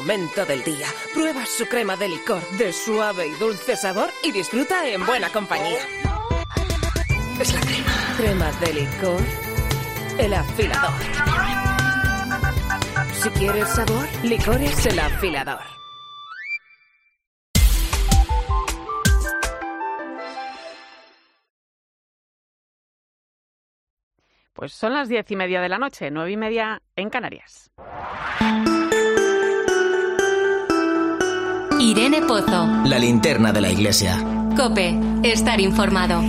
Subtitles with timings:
[0.00, 0.86] momento del día.
[1.12, 5.78] Prueba su crema de licor de suave y dulce sabor y disfruta en buena compañía.
[7.38, 8.14] Es la crema.
[8.16, 9.20] Crema de licor.
[10.18, 11.00] El afilador.
[13.12, 15.60] Si quieres sabor, licores el afilador.
[24.54, 27.70] Pues son las diez y media de la noche, nueve y media en Canarias.
[31.90, 32.68] Irene Pozo.
[32.84, 34.16] La linterna de la iglesia.
[34.56, 36.20] Cope, estar informado.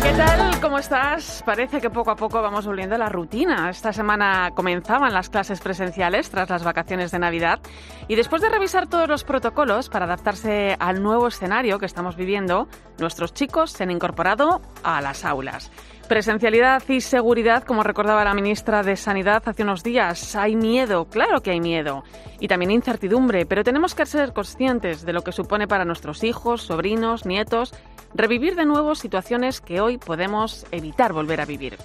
[0.00, 0.60] ¿Qué tal?
[0.60, 1.42] ¿Cómo estás?
[1.44, 3.68] Parece que poco a poco vamos volviendo a la rutina.
[3.68, 7.58] Esta semana comenzaban las clases presenciales tras las vacaciones de Navidad
[8.06, 12.68] y después de revisar todos los protocolos para adaptarse al nuevo escenario que estamos viviendo,
[13.00, 15.72] nuestros chicos se han incorporado a las aulas.
[16.12, 20.36] Presencialidad y seguridad, como recordaba la ministra de Sanidad hace unos días.
[20.36, 22.04] Hay miedo, claro que hay miedo.
[22.38, 26.64] Y también incertidumbre, pero tenemos que ser conscientes de lo que supone para nuestros hijos,
[26.64, 27.72] sobrinos, nietos,
[28.12, 31.78] revivir de nuevo situaciones que hoy podemos evitar volver a vivir.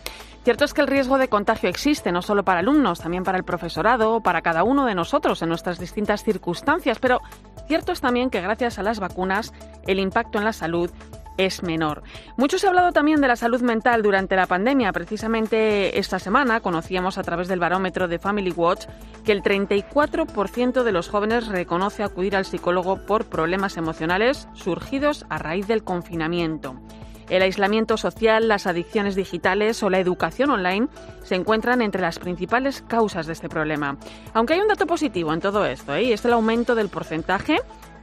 [0.44, 3.46] Cierto es que el riesgo de contagio existe, no solo para alumnos, también para el
[3.46, 7.22] profesorado, para cada uno de nosotros en nuestras distintas circunstancias, pero
[7.66, 9.54] cierto es también que gracias a las vacunas
[9.88, 10.92] el impacto en la salud
[11.38, 12.04] es menor.
[12.36, 14.92] Mucho se ha hablado también de la salud mental durante la pandemia.
[14.92, 18.86] Precisamente esta semana conocíamos a través del barómetro de Family Watch
[19.24, 25.38] que el 34% de los jóvenes reconoce acudir al psicólogo por problemas emocionales surgidos a
[25.38, 26.76] raíz del confinamiento.
[27.30, 30.88] El aislamiento social, las adicciones digitales o la educación online
[31.24, 33.98] se encuentran entre las principales causas de este problema.
[34.34, 36.04] Aunque hay un dato positivo en todo esto, ¿eh?
[36.04, 37.58] y es el aumento del porcentaje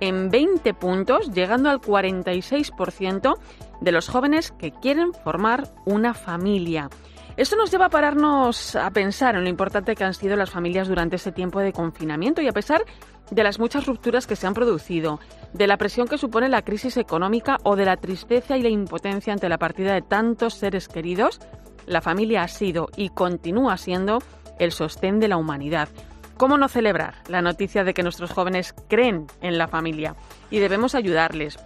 [0.07, 3.35] en 20 puntos, llegando al 46%
[3.81, 6.91] de los jóvenes que quieren formar una familia.
[7.37, 10.87] Esto nos lleva a pararnos a pensar en lo importante que han sido las familias
[10.87, 12.85] durante ese tiempo de confinamiento y a pesar
[13.31, 15.19] de las muchas rupturas que se han producido,
[15.53, 19.33] de la presión que supone la crisis económica o de la tristeza y la impotencia
[19.33, 21.41] ante la partida de tantos seres queridos,
[21.87, 24.19] la familia ha sido y continúa siendo
[24.59, 25.89] el sostén de la humanidad.
[26.37, 30.17] ¿Cómo no celebrar la noticia de que nuestros jóvenes creen en la familia
[30.51, 31.59] y debemos ayudarles,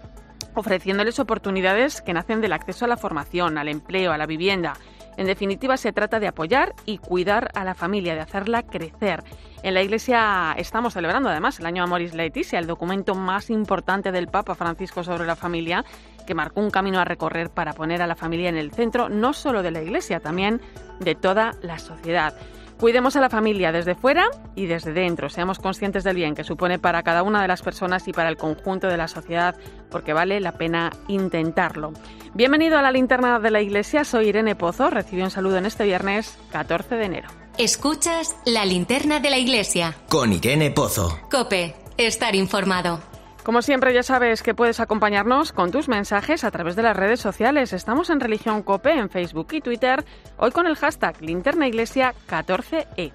[0.55, 4.75] ofreciéndoles oportunidades que nacen del acceso a la formación, al empleo, a la vivienda?
[5.17, 9.25] En definitiva, se trata de apoyar y cuidar a la familia, de hacerla crecer.
[9.65, 14.29] En la Iglesia estamos celebrando además el año Amoris Laetitia, el documento más importante del
[14.29, 15.85] Papa Francisco sobre la familia,
[16.25, 19.33] que marcó un camino a recorrer para poner a la familia en el centro no
[19.33, 20.61] solo de la Iglesia, también
[21.01, 22.35] de toda la sociedad.
[22.79, 25.29] Cuidemos a la familia desde fuera y desde dentro.
[25.29, 28.37] Seamos conscientes del bien que supone para cada una de las personas y para el
[28.37, 29.57] conjunto de la sociedad,
[29.91, 31.93] porque vale la pena intentarlo.
[32.35, 34.05] Bienvenido a la linterna de la iglesia.
[34.05, 34.91] Soy Irene Pozo.
[34.91, 37.29] Recibo un saludo en este viernes 14 de enero.
[37.59, 39.97] Escuchas la linterna de la iglesia.
[40.09, 41.19] Con Irene Pozo.
[41.29, 43.01] Cope, estar informado.
[43.49, 47.19] Como siempre, ya sabes que puedes acompañarnos con tus mensajes a través de las redes
[47.19, 47.73] sociales.
[47.73, 50.05] Estamos en Religión Cope en Facebook y Twitter,
[50.37, 53.11] hoy con el hashtag Linterna Iglesia 14E.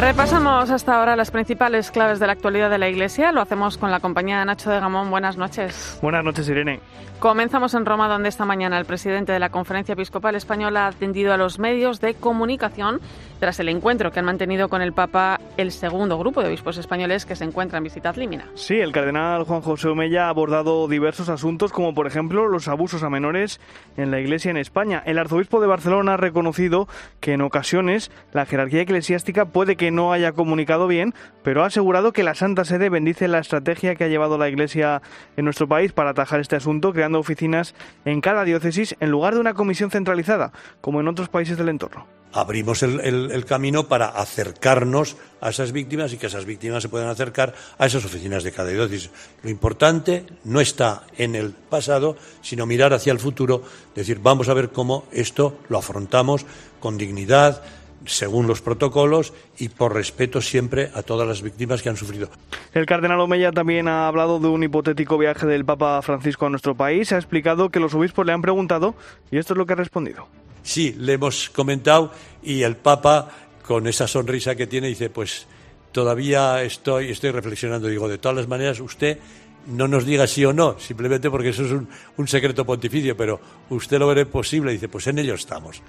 [0.00, 3.32] Repasamos hasta ahora las principales claves de la actualidad de la Iglesia.
[3.32, 5.10] Lo hacemos con la compañía de Nacho de Gamón.
[5.10, 5.98] Buenas noches.
[6.00, 6.80] Buenas noches, Irene.
[7.18, 11.34] Comenzamos en Roma, donde esta mañana el presidente de la Conferencia Episcopal Española ha atendido
[11.34, 12.98] a los medios de comunicación
[13.40, 17.26] tras el encuentro que han mantenido con el Papa el segundo grupo de obispos españoles
[17.26, 18.46] que se encuentra en visita Límina.
[18.54, 23.02] Sí, el cardenal Juan José Omella ha abordado diversos asuntos, como por ejemplo los abusos
[23.02, 23.60] a menores
[23.96, 25.02] en la Iglesia en España.
[25.06, 26.86] El arzobispo de Barcelona ha reconocido
[27.20, 32.12] que en ocasiones la jerarquía eclesiástica puede que no haya comunicado bien, pero ha asegurado
[32.12, 35.00] que la Santa Sede bendice la estrategia que ha llevado la Iglesia
[35.36, 37.74] en nuestro país para atajar este asunto, creando oficinas
[38.04, 42.19] en cada diócesis en lugar de una comisión centralizada, como en otros países del entorno.
[42.32, 47.54] Abrimos el, camino para acercarnos a esas víctimas y que esas víctimas se puedan acercar
[47.76, 49.10] a esas oficinas de cada diócesis.
[49.42, 53.62] Lo importante no está en el pasado, sino mirar hacia el futuro,
[53.94, 56.46] decir, vamos a ver cómo esto lo afrontamos
[56.78, 57.62] con dignidad,
[58.06, 62.30] según los protocolos y por respeto siempre a todas las víctimas que han sufrido.
[62.72, 66.74] El cardenal Omeya también ha hablado de un hipotético viaje del Papa Francisco a nuestro
[66.74, 67.12] país.
[67.12, 68.94] Ha explicado que los obispos le han preguntado
[69.30, 70.28] y esto es lo que ha respondido.
[70.62, 72.12] Sí, le hemos comentado
[72.42, 73.30] y el Papa,
[73.66, 75.46] con esa sonrisa que tiene, dice, pues
[75.92, 77.88] todavía estoy, estoy reflexionando.
[77.88, 79.18] Digo, de todas las maneras, usted
[79.66, 83.40] no nos diga sí o no, simplemente porque eso es un, un secreto pontificio, pero
[83.70, 84.72] usted lo verá posible.
[84.72, 85.82] Dice, pues en ello estamos.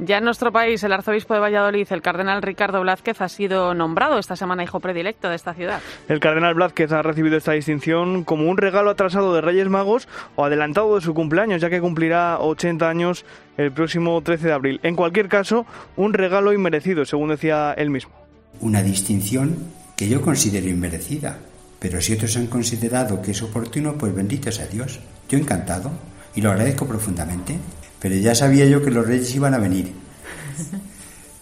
[0.00, 4.18] Ya en nuestro país, el arzobispo de Valladolid, el cardenal Ricardo Blázquez, ha sido nombrado
[4.18, 5.80] esta semana hijo predilecto de esta ciudad.
[6.08, 10.44] El cardenal Blázquez ha recibido esta distinción como un regalo atrasado de Reyes Magos o
[10.44, 13.24] adelantado de su cumpleaños, ya que cumplirá 80 años
[13.56, 14.80] el próximo 13 de abril.
[14.82, 15.64] En cualquier caso,
[15.96, 18.12] un regalo inmerecido, según decía él mismo.
[18.60, 19.56] Una distinción
[19.96, 21.38] que yo considero inmerecida,
[21.78, 24.98] pero si otros han considerado que es oportuno, pues bendito sea Dios.
[25.28, 25.92] Yo encantado
[26.34, 27.58] y lo agradezco profundamente.
[28.04, 29.90] Pero ya sabía yo que los reyes iban a venir.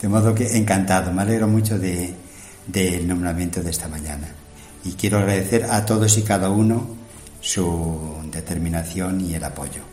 [0.01, 2.15] De modo que encantado, me alegro mucho del
[2.69, 4.29] de, nombramiento de esta mañana.
[4.85, 6.87] Y quiero agradecer a todos y cada uno
[7.41, 9.92] su determinación y el apoyo.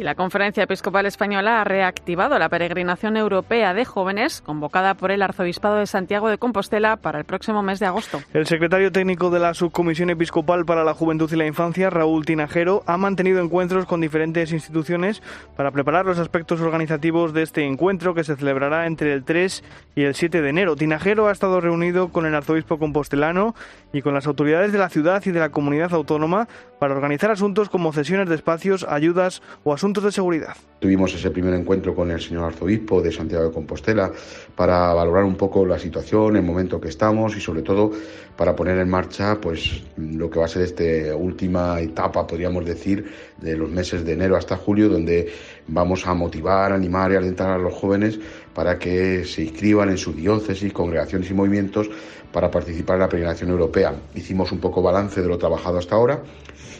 [0.00, 5.20] Y la Conferencia Episcopal Española ha reactivado la peregrinación europea de jóvenes convocada por el
[5.20, 8.22] Arzobispado de Santiago de Compostela para el próximo mes de agosto.
[8.32, 12.82] El secretario técnico de la Subcomisión Episcopal para la Juventud y la Infancia, Raúl Tinajero,
[12.86, 15.20] ha mantenido encuentros con diferentes instituciones
[15.54, 19.62] para preparar los aspectos organizativos de este encuentro que se celebrará entre el 3
[19.96, 20.76] y el 7 de enero.
[20.76, 23.54] Tinajero ha estado reunido con el arzobispo compostelano
[23.92, 26.48] y con las autoridades de la ciudad y de la comunidad autónoma
[26.78, 30.54] para organizar asuntos como cesiones de espacios, ayudas o asuntos de seguridad.
[30.78, 34.12] Tuvimos ese primer encuentro con el señor arzobispo de Santiago de Compostela
[34.54, 37.90] para valorar un poco la situación, el momento que estamos y sobre todo
[38.36, 43.04] para poner en marcha pues lo que va a ser esta última etapa, podríamos decir,
[43.38, 45.32] de los meses de enero hasta julio, donde
[45.66, 48.18] vamos a motivar, animar y alentar a los jóvenes
[48.54, 51.90] para que se inscriban en su diócesis, congregaciones y movimientos
[52.32, 53.94] para participar en la peregrinación europea.
[54.14, 56.22] Hicimos un poco balance de lo trabajado hasta ahora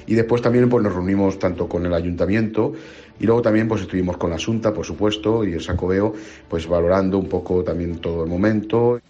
[0.06, 2.73] y después también pues, nos reunimos tanto con el ayuntamiento
[3.20, 6.14] y luego también pues estuvimos con la Asunta, por supuesto, y el Sacobeo,
[6.49, 9.00] pues valorando un poco también todo el momento.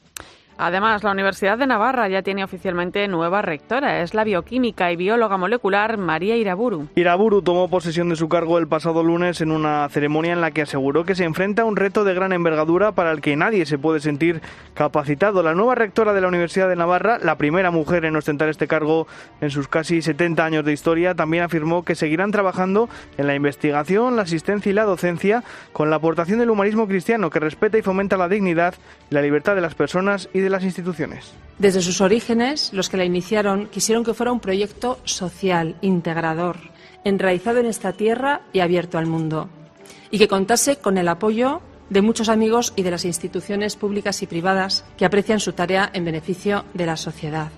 [0.62, 4.02] Además, la Universidad de Navarra ya tiene oficialmente nueva rectora.
[4.02, 6.86] Es la bioquímica y bióloga molecular María Iraburu.
[6.96, 10.60] Iraburu tomó posesión de su cargo el pasado lunes en una ceremonia en la que
[10.60, 13.78] aseguró que se enfrenta a un reto de gran envergadura para el que nadie se
[13.78, 14.42] puede sentir
[14.74, 15.42] capacitado.
[15.42, 19.06] La nueva rectora de la Universidad de Navarra, la primera mujer en ostentar este cargo
[19.40, 24.14] en sus casi 70 años de historia, también afirmó que seguirán trabajando en la investigación,
[24.14, 25.42] la asistencia y la docencia
[25.72, 28.74] con la aportación del humanismo cristiano que respeta y fomenta la dignidad
[29.10, 30.49] y la libertad de las personas y de
[31.58, 36.56] Desde sus orígenes, los que la iniciaron quisieron que fuera un proyecto social, integrador,
[37.04, 39.48] enraizado en esta tierra y abierto al mundo,
[40.10, 41.60] y que contase con el apoyo
[41.90, 46.04] de muchos amigos y de las instituciones públicas y privadas que aprecian su tarea en
[46.04, 47.50] beneficio de la sociedad.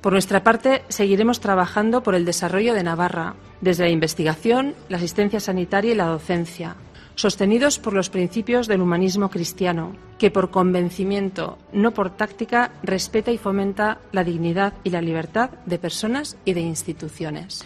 [0.00, 5.40] Por nuestra parte, seguiremos trabajando por el desarrollo de Navarra, desde la investigación, la asistencia
[5.40, 6.76] sanitaria y la docencia,
[7.14, 13.38] sostenidos por los principios del humanismo cristiano, que por convencimiento, no por táctica, respeta y
[13.38, 17.64] fomenta la dignidad y la libertad de personas y de instituciones.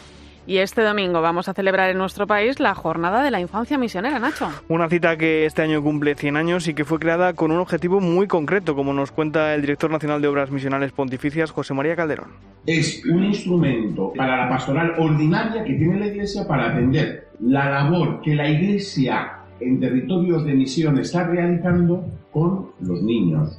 [0.49, 4.19] Y este domingo vamos a celebrar en nuestro país la Jornada de la Infancia Misionera,
[4.19, 4.49] Nacho.
[4.69, 8.01] Una cita que este año cumple 100 años y que fue creada con un objetivo
[8.01, 12.31] muy concreto, como nos cuenta el director nacional de Obras Misionales Pontificias, José María Calderón.
[12.65, 18.23] Es un instrumento para la pastoral ordinaria que tiene la Iglesia para atender la labor
[18.23, 23.59] que la Iglesia en territorios de misión está realizando con los niños.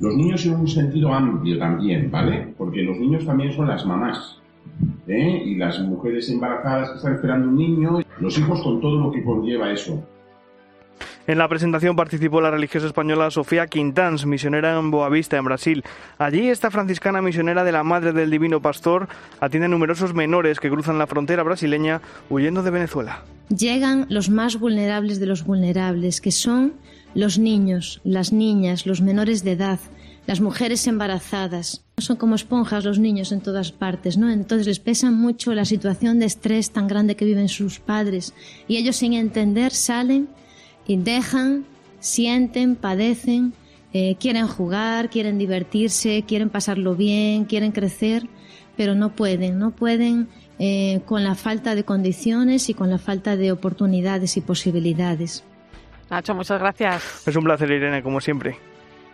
[0.00, 2.54] Los niños en un sentido amplio también, ¿vale?
[2.58, 4.40] Porque los niños también son las mamás.
[5.06, 5.42] ¿eh?
[5.44, 9.24] Y las mujeres embarazadas que están esperando un niño, los hijos con todo lo que
[9.24, 10.02] conlleva eso.
[11.26, 15.82] En la presentación participó la religiosa española Sofía Quintans, misionera en Boavista, en Brasil.
[16.18, 19.08] Allí esta franciscana misionera de la Madre del Divino Pastor
[19.40, 23.24] atiende a numerosos menores que cruzan la frontera brasileña huyendo de Venezuela.
[23.48, 26.74] Llegan los más vulnerables de los vulnerables, que son
[27.14, 29.80] los niños, las niñas, los menores de edad,
[30.28, 31.84] las mujeres embarazadas.
[31.98, 34.30] Son como esponjas los niños en todas partes, ¿no?
[34.30, 38.32] Entonces les pesa mucho la situación de estrés tan grande que viven sus padres
[38.68, 40.28] y ellos sin entender salen
[40.86, 41.64] y dejan,
[42.00, 43.52] sienten, padecen,
[43.92, 48.28] eh, quieren jugar, quieren divertirse, quieren pasarlo bien, quieren crecer,
[48.76, 50.28] pero no pueden, no pueden
[50.58, 55.44] eh, con la falta de condiciones y con la falta de oportunidades y posibilidades.
[56.10, 57.26] Nacho, muchas gracias.
[57.26, 58.56] Es un placer, Irene, como siempre.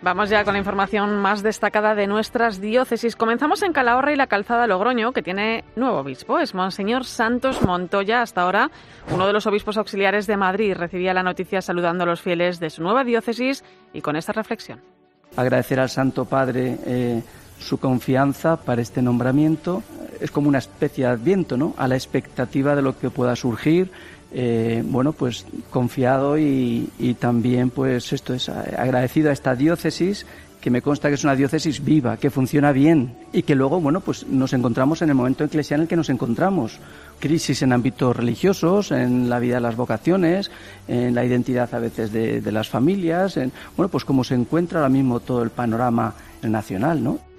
[0.03, 3.15] Vamos ya con la información más destacada de nuestras diócesis.
[3.15, 6.41] Comenzamos en Calahorra y la Calzada Logroño, que tiene nuevo obispo.
[6.41, 8.73] Es Monseñor Santos Montoya, hasta ahora
[9.13, 10.75] uno de los obispos auxiliares de Madrid.
[10.77, 14.81] Recibía la noticia saludando a los fieles de su nueva diócesis y con esta reflexión.
[15.37, 17.23] Agradecer al Santo Padre eh,
[17.61, 19.85] su confianza para este nombramiento.
[20.21, 21.75] Es como una especie de adviento, ¿no?
[21.79, 23.93] A la expectativa de lo que pueda surgir
[24.35, 30.27] eh, bueno, pues confiado y, también, pues esto es agradecido a esta diócesis
[30.61, 34.01] que me consta que es una diócesis viva, que funciona bien y que luego, bueno,
[34.01, 36.79] pues nos encontramos en el momento eclesial en el que nos encontramos.
[37.19, 40.53] Crisis en ámbitos religiosos, en la vida de las vocaciones,
[40.87, 44.79] en la identidad a veces de, de las familias, en, bueno, pues como se encuentra
[44.79, 47.32] ahora mismo todo el panorama nacional, ¿no?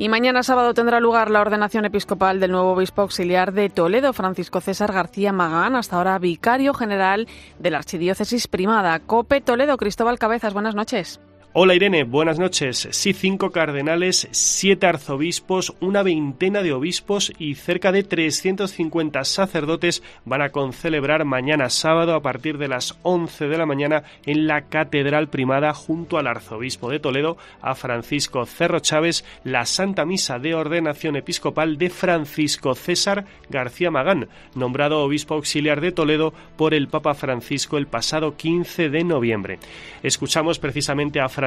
[0.00, 4.62] Y mañana sábado tendrá lugar la ordenación episcopal del nuevo obispo auxiliar de Toledo, Francisco
[4.62, 7.28] César García Magán, hasta ahora vicario general
[7.58, 8.98] de la Archidiócesis Primada.
[9.00, 11.20] Cope Toledo, Cristóbal Cabezas, buenas noches.
[11.52, 12.86] Hola Irene, buenas noches.
[12.92, 20.42] Sí, cinco cardenales, siete arzobispos, una veintena de obispos y cerca de 350 sacerdotes van
[20.42, 25.28] a concelebrar mañana sábado a partir de las 11 de la mañana en la Catedral
[25.28, 31.16] Primada junto al arzobispo de Toledo, a Francisco Cerro Chávez, la Santa Misa de Ordenación
[31.16, 37.76] Episcopal de Francisco César García Magán, nombrado obispo auxiliar de Toledo por el Papa Francisco
[37.76, 39.58] el pasado 15 de noviembre.
[40.04, 41.39] Escuchamos precisamente a Francisco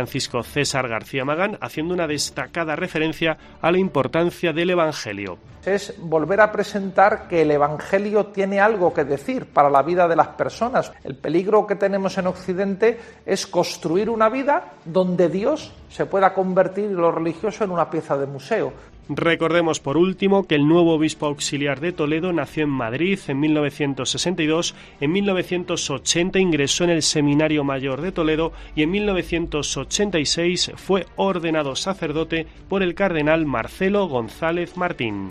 [0.43, 5.37] César García Magán, haciendo una destacada referencia a la importancia del Evangelio.
[5.65, 10.15] Es volver a presentar que el Evangelio tiene algo que decir para la vida de
[10.15, 10.91] las personas.
[11.03, 16.91] El peligro que tenemos en Occidente es construir una vida donde Dios se pueda convertir
[16.91, 18.73] lo religioso en una pieza de museo.
[19.09, 24.75] Recordemos por último que el nuevo obispo auxiliar de Toledo nació en Madrid en 1962,
[25.01, 32.47] en 1980 ingresó en el Seminario Mayor de Toledo y en 1986 fue ordenado sacerdote
[32.69, 35.27] por el cardenal Marcelo González Martín.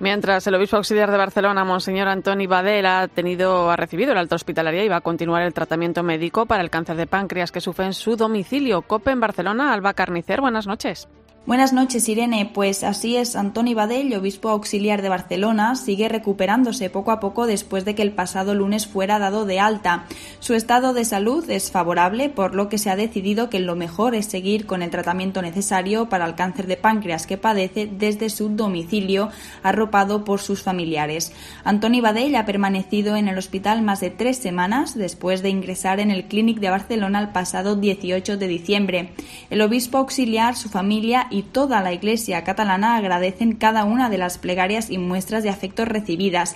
[0.00, 4.34] Mientras el obispo auxiliar de Barcelona, Monseñor Antoni Badel, ha tenido, ha recibido el alta
[4.34, 7.86] hospitalaria y va a continuar el tratamiento médico para el cáncer de páncreas que sufre
[7.86, 8.82] en su domicilio.
[8.82, 11.08] COPE en Barcelona, Alba Carnicer, buenas noches.
[11.46, 12.50] Buenas noches, Irene.
[12.54, 17.84] Pues así es, Antoni Badell, obispo auxiliar de Barcelona, sigue recuperándose poco a poco después
[17.84, 20.06] de que el pasado lunes fuera dado de alta.
[20.40, 24.14] Su estado de salud es favorable, por lo que se ha decidido que lo mejor
[24.14, 28.48] es seguir con el tratamiento necesario para el cáncer de páncreas que padece desde su
[28.48, 29.28] domicilio,
[29.62, 31.30] arropado por sus familiares.
[31.62, 36.10] Antoni Badell ha permanecido en el hospital más de tres semanas después de ingresar en
[36.10, 39.12] el Clínic de Barcelona el pasado 18 de diciembre.
[39.50, 44.38] El obispo auxiliar, su familia y toda la Iglesia catalana agradecen cada una de las
[44.38, 46.54] plegarias y muestras de afecto recibidas.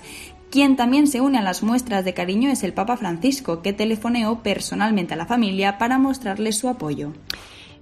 [0.52, 4.40] Quien también se une a las muestras de cariño es el Papa Francisco, que telefoneó
[4.44, 7.12] personalmente a la familia para mostrarle su apoyo.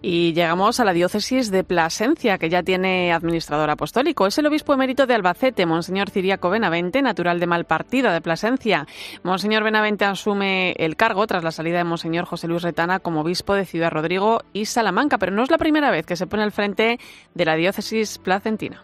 [0.03, 4.27] Y llegamos a la diócesis de Plasencia, que ya tiene administrador apostólico.
[4.27, 8.87] Es el obispo emérito de Albacete, Monseñor Ciriaco Benavente, natural de Malpartida, de Plasencia.
[9.23, 13.55] Monseñor Benavente asume el cargo tras la salida de Monseñor José Luis Retana como obispo
[13.55, 16.53] de Ciudad Rodrigo y Salamanca, pero no es la primera vez que se pone al
[16.53, 16.99] frente
[17.35, 18.83] de la diócesis placentina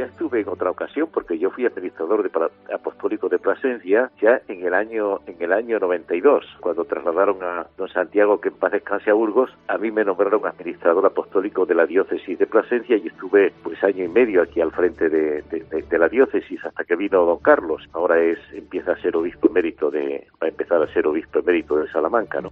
[0.00, 4.64] ya estuve en otra ocasión porque yo fui administrador de apostólico de Plasencia ya en
[4.64, 9.10] el año en el año 92 cuando trasladaron a don Santiago que en paz descanse
[9.10, 9.50] a Burgos.
[9.68, 14.04] A mí me nombraron administrador apostólico de la diócesis de Plasencia y estuve pues año
[14.04, 17.86] y medio aquí al frente de, de, la diócesis hasta que vino don Carlos.
[17.92, 21.76] Ahora es empieza a ser obispo emérito de va a empezar a ser obispo emérito
[21.76, 22.50] de Salamanca no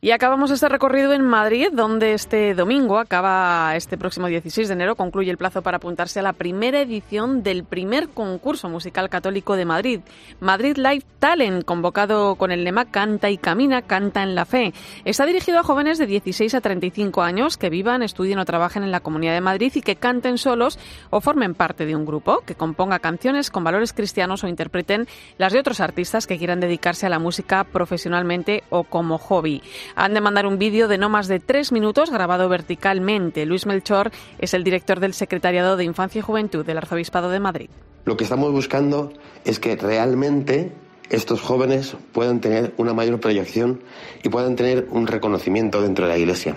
[0.00, 4.94] y acabamos este recorrido en Madrid, donde este domingo acaba este próximo 16 de enero,
[4.94, 9.64] concluye el plazo para apuntarse a la primera edición del primer concurso musical católico de
[9.64, 10.00] Madrid,
[10.38, 14.72] Madrid Live Talent, convocado con el lema Canta y Camina, Canta en la Fe.
[15.04, 18.92] Está dirigido a jóvenes de 16 a 35 años que vivan, estudien o trabajen en
[18.92, 20.78] la Comunidad de Madrid y que canten solos
[21.10, 25.52] o formen parte de un grupo que componga canciones con valores cristianos o interpreten las
[25.52, 29.60] de otros artistas que quieran dedicarse a la música profesionalmente o como hobby.
[29.94, 33.46] Han de mandar un vídeo de no más de tres minutos grabado verticalmente.
[33.46, 37.70] Luis Melchor es el director del Secretariado de Infancia y Juventud del Arzobispado de Madrid.
[38.04, 39.12] Lo que estamos buscando
[39.44, 40.72] es que realmente
[41.10, 43.80] estos jóvenes puedan tener una mayor proyección
[44.22, 46.54] y puedan tener un reconocimiento dentro de la Iglesia.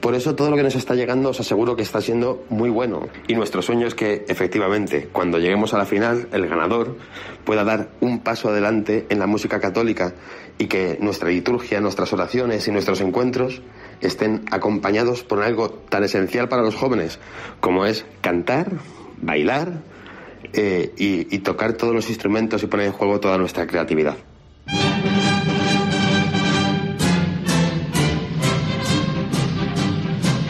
[0.00, 3.08] Por eso todo lo que nos está llegando os aseguro que está siendo muy bueno.
[3.26, 6.96] Y nuestro sueño es que efectivamente, cuando lleguemos a la final, el ganador
[7.44, 10.14] pueda dar un paso adelante en la música católica
[10.58, 13.62] y que nuestra liturgia, nuestras oraciones y nuestros encuentros
[14.00, 17.18] estén acompañados por algo tan esencial para los jóvenes
[17.60, 18.72] como es cantar,
[19.20, 19.82] bailar
[20.52, 24.16] eh, y tocar todos los instrumentos y poner en juego toda nuestra creatividad.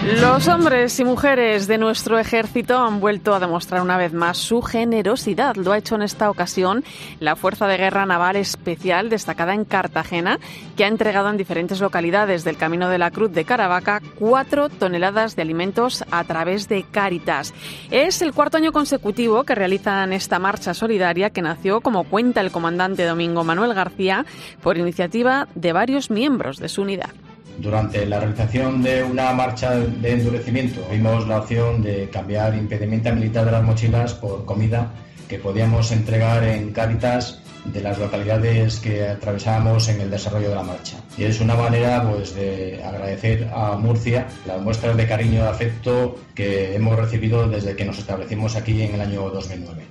[0.04, 4.60] Los hombres y mujeres de nuestro ejército han vuelto a demostrar una vez más su
[4.60, 5.56] generosidad.
[5.56, 6.84] Lo ha hecho en esta ocasión
[7.20, 10.38] la Fuerza de Guerra Naval Especial destacada en Cartagena,
[10.76, 15.36] que ha entregado en diferentes localidades del Camino de la Cruz de Caravaca cuatro toneladas
[15.36, 17.54] de alimentos a través de Cáritas.
[17.90, 22.52] Es el cuarto año consecutivo que realizan esta marcha solidaria que nació, como cuenta el
[22.52, 24.26] comandante Domingo Manuel García,
[24.62, 27.23] por iniciativa de varios miembros de su unidad.
[27.58, 33.44] Durante la realización de una marcha de endurecimiento vimos la opción de cambiar impedimenta militar
[33.44, 34.92] de las mochilas por comida
[35.28, 40.62] que podíamos entregar en Cáritas de las localidades que atravesábamos en el desarrollo de la
[40.62, 40.96] marcha.
[41.16, 46.18] Y es una manera pues, de agradecer a Murcia las muestras de cariño y afecto
[46.34, 49.82] que hemos recibido desde que nos establecimos aquí en el año 2009.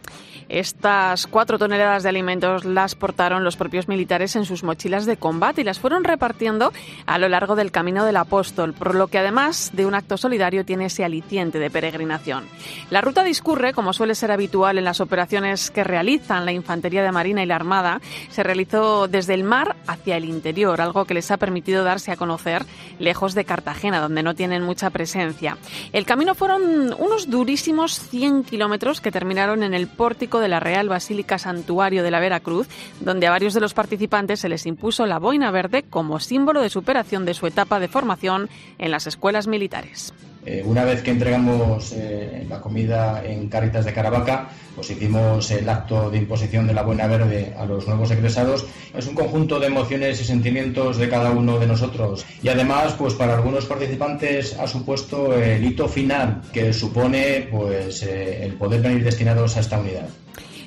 [0.54, 5.62] Estas cuatro toneladas de alimentos las portaron los propios militares en sus mochilas de combate
[5.62, 6.72] y las fueron repartiendo
[7.08, 10.64] a lo largo del camino del apóstol, por lo que además de un acto solidario
[10.64, 12.46] tiene ese aliciente de peregrinación.
[12.92, 17.12] La ruta discurre, como suele ser habitual en las operaciones que realizan la Infantería de
[17.12, 21.32] Marina y la Armada, se realizó desde el mar hacia el interior, algo que les
[21.32, 22.64] ha permitido darse a conocer
[23.00, 25.58] lejos de Cartagena, donde no tienen mucha presencia.
[25.94, 30.90] El camino fueron unos durísimos 100 kilómetros que terminaron en el pórtico de la Real
[30.90, 32.68] Basílica Santuario de la Veracruz,
[33.00, 36.70] donde a varios de los participantes se les impuso la boina verde como símbolo de
[36.70, 40.14] superación de su etapa de formación en las escuelas militares.
[40.46, 45.70] Eh, una vez que entregamos eh, la comida en Caritas de Caravaca, pues hicimos el
[45.70, 48.66] acto de imposición de la buena verde a los nuevos egresados.
[48.94, 52.26] Es un conjunto de emociones y sentimientos de cada uno de nosotros.
[52.42, 58.44] Y además, pues para algunos participantes ha supuesto el hito final que supone pues eh,
[58.44, 60.10] el poder venir destinados a esta unidad.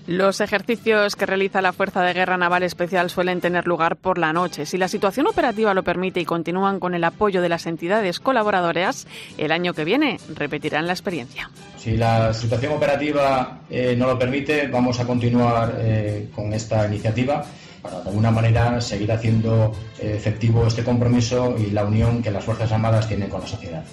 [0.07, 4.33] Los ejercicios que realiza la Fuerza de Guerra Naval Especial suelen tener lugar por la
[4.33, 4.65] noche.
[4.65, 9.09] Si la situación operativa lo permite y continúan con el apoyo de las entidades colaboradoras,
[9.37, 11.51] el año que viene repetirán la experiencia.
[11.77, 17.45] Si la situación operativa eh, no lo permite, vamos a continuar eh, con esta iniciativa
[17.83, 22.45] para de alguna manera seguir haciendo eh, efectivo este compromiso y la unión que las
[22.45, 23.85] Fuerzas Armadas tienen con la sociedad.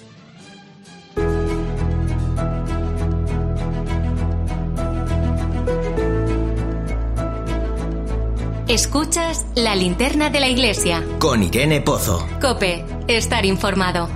[8.74, 11.00] Escuchas la linterna de la iglesia.
[11.20, 12.26] Con Irene Pozo.
[12.40, 14.08] Cope, estar informado.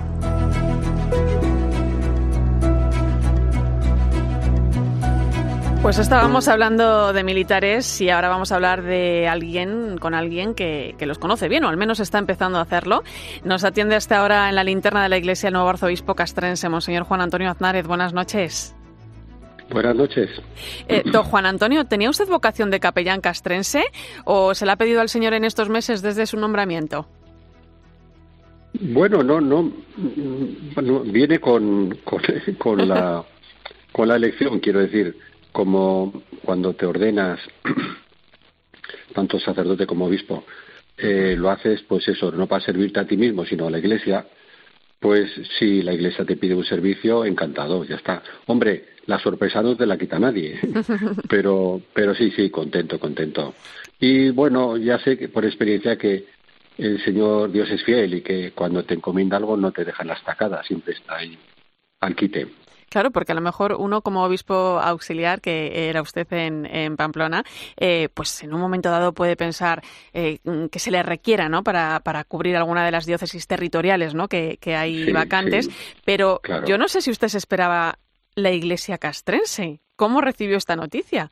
[5.81, 10.93] Pues estábamos hablando de militares y ahora vamos a hablar de alguien, con alguien que,
[10.97, 13.03] que, los conoce bien, o al menos está empezando a hacerlo.
[13.45, 17.03] Nos atiende hasta ahora en la linterna de la iglesia el nuevo arzobispo castrense, Monseñor
[17.03, 17.87] Juan Antonio Aznárez.
[17.87, 18.75] Buenas noches.
[19.71, 20.29] Buenas noches.
[20.87, 23.83] Eh, don Juan Antonio, ¿tenía usted vocación de capellán castrense
[24.25, 27.07] o se la ha pedido al señor en estos meses desde su nombramiento?
[28.81, 29.71] Bueno, no, no,
[31.05, 31.97] viene con,
[32.57, 33.23] con, la,
[33.91, 35.17] con la elección, quiero decir,
[35.51, 37.39] como cuando te ordenas,
[39.13, 40.45] tanto sacerdote como obispo,
[40.97, 44.25] eh, lo haces, pues eso, no para servirte a ti mismo, sino a la iglesia,
[44.99, 48.21] pues si la iglesia te pide un servicio, encantado, ya está.
[48.47, 50.59] Hombre, la sorpresa no te la quita nadie,
[51.29, 53.55] pero, pero sí, sí, contento, contento.
[53.99, 56.27] Y bueno, ya sé que por experiencia que
[56.77, 60.09] el Señor Dios es fiel y que cuando te encomienda algo no te deja en
[60.09, 61.37] la estacada, siempre está ahí
[62.01, 62.47] al quite.
[62.89, 67.43] Claro, porque a lo mejor uno como obispo auxiliar, que era usted en, en Pamplona,
[67.77, 70.39] eh, pues en un momento dado puede pensar eh,
[70.71, 71.63] que se le requiera, ¿no?
[71.63, 74.27] Para, para cubrir alguna de las diócesis territoriales, ¿no?
[74.27, 75.69] Que, que hay vacantes.
[76.03, 77.99] Pero yo no sé si usted se esperaba
[78.43, 79.81] la iglesia castrense.
[79.95, 81.31] ¿Cómo recibió esta noticia?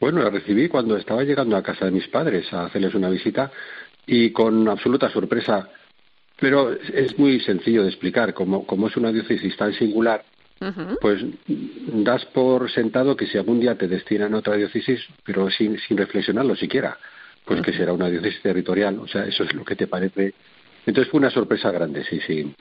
[0.00, 3.50] Bueno, la recibí cuando estaba llegando a casa de mis padres a hacerles una visita
[4.06, 5.70] y con absoluta sorpresa
[6.38, 8.34] pero es muy sencillo de explicar.
[8.34, 10.24] Como, como es una diócesis tan singular,
[11.00, 15.78] pues das por sentado que si algún día te destinan a otra diócesis, pero sin,
[15.78, 16.98] sin reflexionarlo siquiera,
[17.44, 18.98] pues que será una diócesis territorial.
[18.98, 20.34] O sea, eso es lo que te parece.
[20.86, 22.54] Entonces fue una sorpresa grande, sí, sí.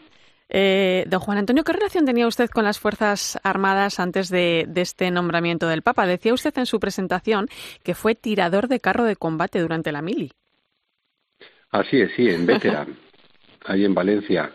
[0.49, 4.81] Eh, don Juan Antonio, ¿qué relación tenía usted con las Fuerzas Armadas antes de, de,
[4.81, 6.05] este nombramiento del Papa?
[6.05, 7.47] Decía usted en su presentación
[7.83, 10.31] que fue tirador de carro de combate durante la mili.
[11.71, 12.95] Así es, sí, en veteran.
[13.65, 14.51] ahí en Valencia,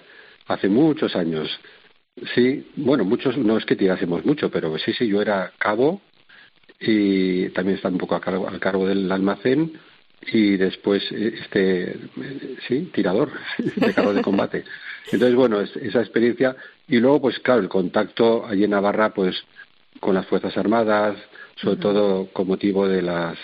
[0.47, 1.49] hace muchos años.
[2.35, 6.01] Sí, bueno, muchos, no es que tirásemos mucho, pero sí, sí, yo era cabo
[6.81, 9.79] y también estaba un poco a cargo, al cargo del almacén
[10.23, 11.97] y después este
[12.67, 14.65] sí tirador de carro de combate.
[15.11, 19.37] Entonces bueno esa experiencia y luego pues claro el contacto allí en Navarra pues
[20.01, 21.17] con las fuerzas armadas
[21.57, 23.39] sobre todo con motivo de las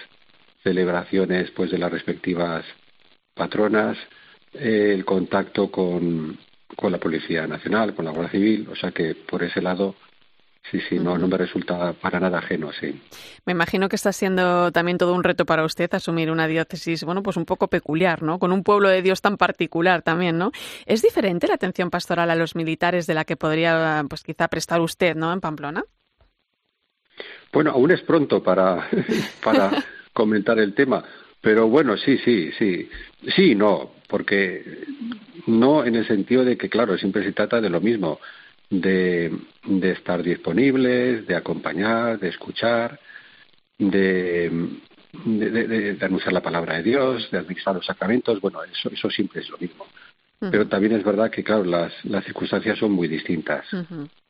[0.63, 2.65] celebraciones pues de las respectivas
[3.35, 3.99] patronas
[4.55, 6.39] el contacto con,
[6.77, 9.97] con la Policía Nacional, con la Guardia Civil, o sea que por ese lado
[10.71, 12.99] Sí, sí, no, no me resulta para nada ajeno, sí.
[13.45, 17.23] Me imagino que está siendo también todo un reto para usted asumir una diócesis, bueno,
[17.23, 18.39] pues un poco peculiar, ¿no?
[18.39, 20.53] Con un pueblo de Dios tan particular también, ¿no?
[20.87, 24.81] ¿Es diferente la atención pastoral a los militares de la que podría, pues quizá prestar
[24.81, 25.33] usted, ¿no?
[25.33, 25.85] En Pamplona.
[27.53, 28.89] Bueno, aún es pronto para,
[29.45, 29.71] para
[30.13, 31.05] comentar el tema,
[31.43, 32.89] Pero bueno, sí, sí, sí.
[33.37, 34.87] Sí, no, porque
[35.47, 38.19] no en el sentido de que, claro, siempre se trata de lo mismo,
[38.71, 39.33] de,
[39.65, 42.99] de estar disponibles, de acompañar, de escuchar,
[43.79, 44.51] de,
[45.25, 49.49] de, anunciar la palabra de Dios, de administrar los sacramentos, bueno, eso, eso siempre es
[49.49, 49.87] lo mismo.
[50.51, 53.67] Pero también es verdad que, claro, las, las circunstancias son muy distintas.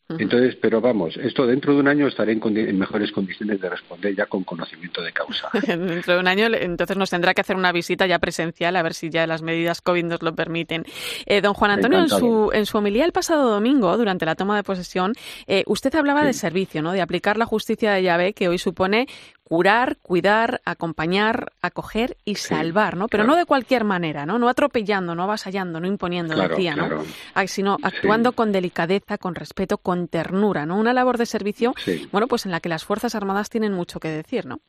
[0.07, 4.27] Entonces, pero vamos, esto dentro de un año estaré en, mejores condiciones de responder ya
[4.27, 5.49] con conocimiento de causa.
[5.67, 8.93] dentro de un año, entonces nos tendrá que hacer una visita ya presencial a ver
[8.93, 10.85] si ya las medidas COVID nos lo permiten.
[11.25, 14.57] Eh, don Juan Antonio, en su, en su homilía el pasado domingo, durante la toma
[14.57, 15.15] de posesión,
[15.47, 16.93] eh, usted hablaba de servicio, ¿no?
[16.93, 19.07] De aplicar la justicia de Yahvé, que hoy supone
[19.45, 23.09] curar, cuidar, acompañar, acoger y salvar, ¿no?
[23.09, 24.39] Pero no de cualquier manera, ¿no?
[24.39, 27.05] No atropellando, no avasallando, no imponiendo, decía, ¿no?
[27.47, 30.79] sino actuando con delicadeza, con respeto, con ternura, ¿no?
[30.79, 31.75] Una labor de servicio,
[32.11, 34.61] bueno, pues en la que las Fuerzas Armadas tienen mucho que decir, ¿no?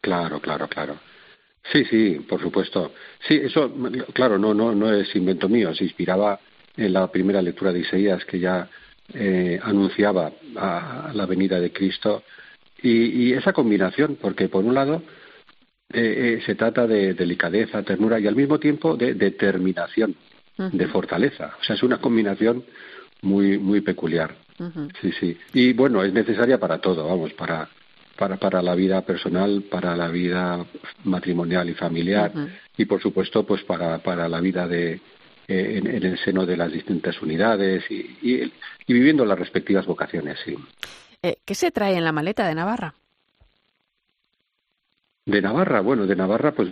[0.00, 0.96] Claro, claro, claro.
[1.72, 2.92] Sí, sí, por supuesto.
[3.26, 3.72] Sí, eso,
[4.12, 6.38] claro, no, no, no es invento mío, se inspiraba
[6.76, 8.68] en la primera lectura de Isaías que ya
[9.14, 12.22] eh, anunciaba a la venida de Cristo
[12.82, 15.02] y, esa combinación, porque por un lado
[15.92, 20.14] eh, eh, se trata de delicadeza, ternura y al mismo tiempo de determinación,
[20.56, 21.54] de fortaleza.
[21.60, 22.64] O sea, es una combinación
[23.22, 24.34] muy muy peculiar.
[25.00, 25.36] Sí, sí.
[25.54, 27.68] Y bueno, es necesaria para todo, vamos, para
[28.16, 30.64] para para la vida personal, para la vida
[31.04, 32.32] matrimonial y familiar
[32.76, 35.00] y por supuesto pues para para la vida de
[35.48, 38.52] eh, en, el seno de las distintas unidades y, y,
[38.86, 40.56] y viviendo las respectivas vocaciones, sí.
[41.22, 42.94] Eh, ¿Qué se trae en la maleta de Navarra?
[45.24, 46.70] De Navarra, bueno, de Navarra, pues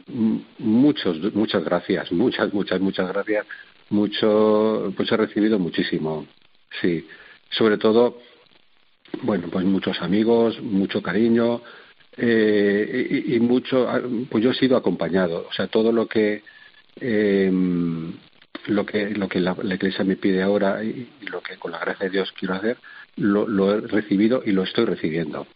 [0.59, 3.47] muchos, muchas gracias, muchas, muchas, muchas gracias.
[3.91, 6.27] Mucho, pues he recibido muchísimo,
[6.81, 7.07] sí.
[7.51, 8.19] Sobre todo,
[9.23, 11.63] bueno, pues muchos amigos, mucho cariño
[12.17, 15.47] eh, y, mucho, ah, pues yo he sido acompañado.
[15.49, 16.43] O sea, todo lo que
[17.01, 17.51] eh,
[18.67, 22.07] lo que lo que la, Iglesia me pide ahora y, lo que con la gracia
[22.07, 22.79] de Dios quiero hacer,
[23.17, 25.47] lo, he recibido y lo estoy recibiendo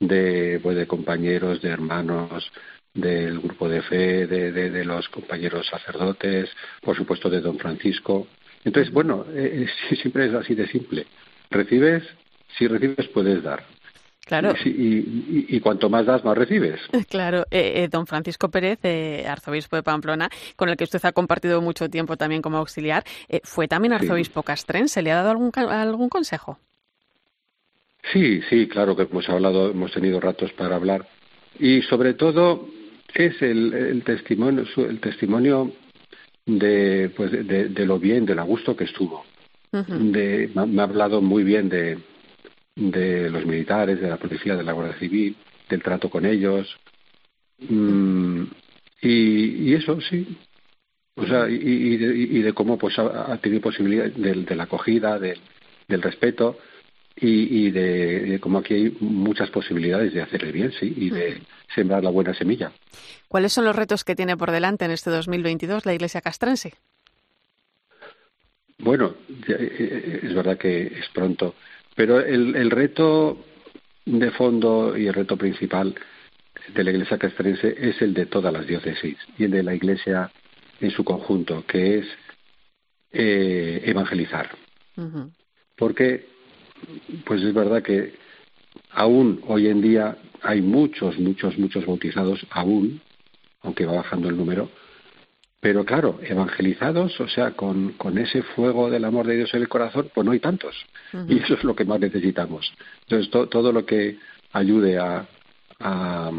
[0.00, 2.50] de, pues, de compañeros, de hermanos,
[2.94, 6.50] del grupo de fe, de, de, los compañeros sacerdotes,
[6.82, 8.26] por supuesto de don Francisco.
[8.64, 11.06] Entonces, bueno, eh, eh siempre es así de simple.
[11.50, 12.04] Recibes,
[12.56, 13.64] si recibes puedes dar.
[14.30, 14.54] Claro.
[14.64, 16.80] Y, cuanto más das, más recibes.
[17.08, 17.44] Claro.
[17.50, 21.60] Eh, eh, don Francisco Pérez, eh, arzobispo de Pamplona, con el que usted ha compartido
[21.60, 23.02] mucho tiempo también como auxiliar,
[23.42, 25.02] fue también arzobispo castrense.
[25.02, 26.58] ¿Le ha dado algún, algún consejo?
[28.12, 31.06] Sí, sí, claro que hemos hablado, hemos tenido ratos para hablar.
[31.58, 32.68] Y sobre todo
[33.14, 35.72] es el, el testimonio, el testimonio
[36.46, 39.24] de, pues de, lo bien, del gusto que estuvo.
[39.72, 41.98] de, me ha hablado muy bien de,
[42.74, 45.36] de los militares, de la policía, de la Guardia Civil,
[45.68, 46.76] del trato con ellos.
[47.68, 48.44] Mm,
[49.02, 50.36] y, eso, sí.
[51.16, 56.58] O sea, y, de, cómo pues ha, tenido posibilidad de, la acogida, del respeto
[57.16, 61.42] y, de, cómo aquí hay muchas posibilidades de hacer el bien, sí, y de
[61.74, 62.72] sembrar la buena semilla.
[63.28, 66.74] ¿Cuáles son los retos que tiene por delante en este 2022 la Iglesia castrense?
[68.78, 69.14] Bueno,
[69.48, 71.54] eh, eh, es verdad que es pronto,
[71.94, 73.44] pero el, el reto
[74.06, 75.94] de fondo y el reto principal
[76.74, 80.30] de la Iglesia castrense es el de todas las diócesis y el de la Iglesia
[80.80, 82.06] en su conjunto, que es
[83.12, 84.50] eh, evangelizar.
[85.76, 86.26] Porque,
[87.24, 88.14] pues es verdad que
[88.90, 93.00] aún hoy en día hay muchos, muchos, muchos bautizados, aún,
[93.62, 94.70] aunque va bajando el número,
[95.60, 99.68] pero claro, evangelizados, o sea, con, con ese fuego del amor de Dios en el
[99.68, 100.74] corazón, pues no hay tantos.
[101.28, 102.72] Y eso es lo que más necesitamos.
[103.02, 104.16] Entonces, todo lo que
[104.52, 105.26] ayude a,
[105.80, 106.30] a,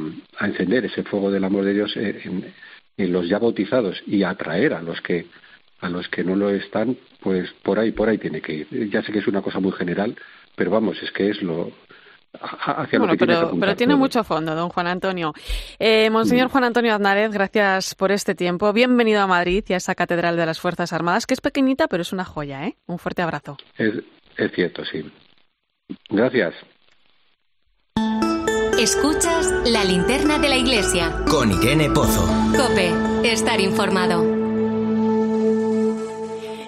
[0.41, 2.51] encender ese fuego del amor de Dios en,
[2.97, 5.27] en, los ya bautizados y a atraer a los que
[5.81, 8.89] a los que no lo están, pues por ahí, por ahí tiene que ir.
[8.89, 10.15] Ya sé que es una cosa muy general,
[10.55, 11.71] pero vamos, es que es lo,
[12.97, 15.33] bueno, pero, pero tiene mucho fondo, don Juan Antonio.
[15.79, 16.51] Eh, Monseñor mm.
[16.51, 18.71] Juan Antonio Aznárez, gracias por este tiempo.
[18.71, 22.01] Bienvenido a Madrid y a esa Catedral de las Fuerzas Armadas, que es pequeñita, pero
[22.01, 22.77] es una joya, ¿eh?
[22.87, 23.57] Un fuerte abrazo.
[23.77, 23.93] Es,
[24.37, 25.11] es cierto, sí.
[26.09, 26.53] Gracias.
[28.79, 31.11] Escuchas la linterna de la iglesia.
[31.29, 32.25] Con Irene Pozo.
[32.55, 32.91] Cope,
[33.29, 34.40] estar informado.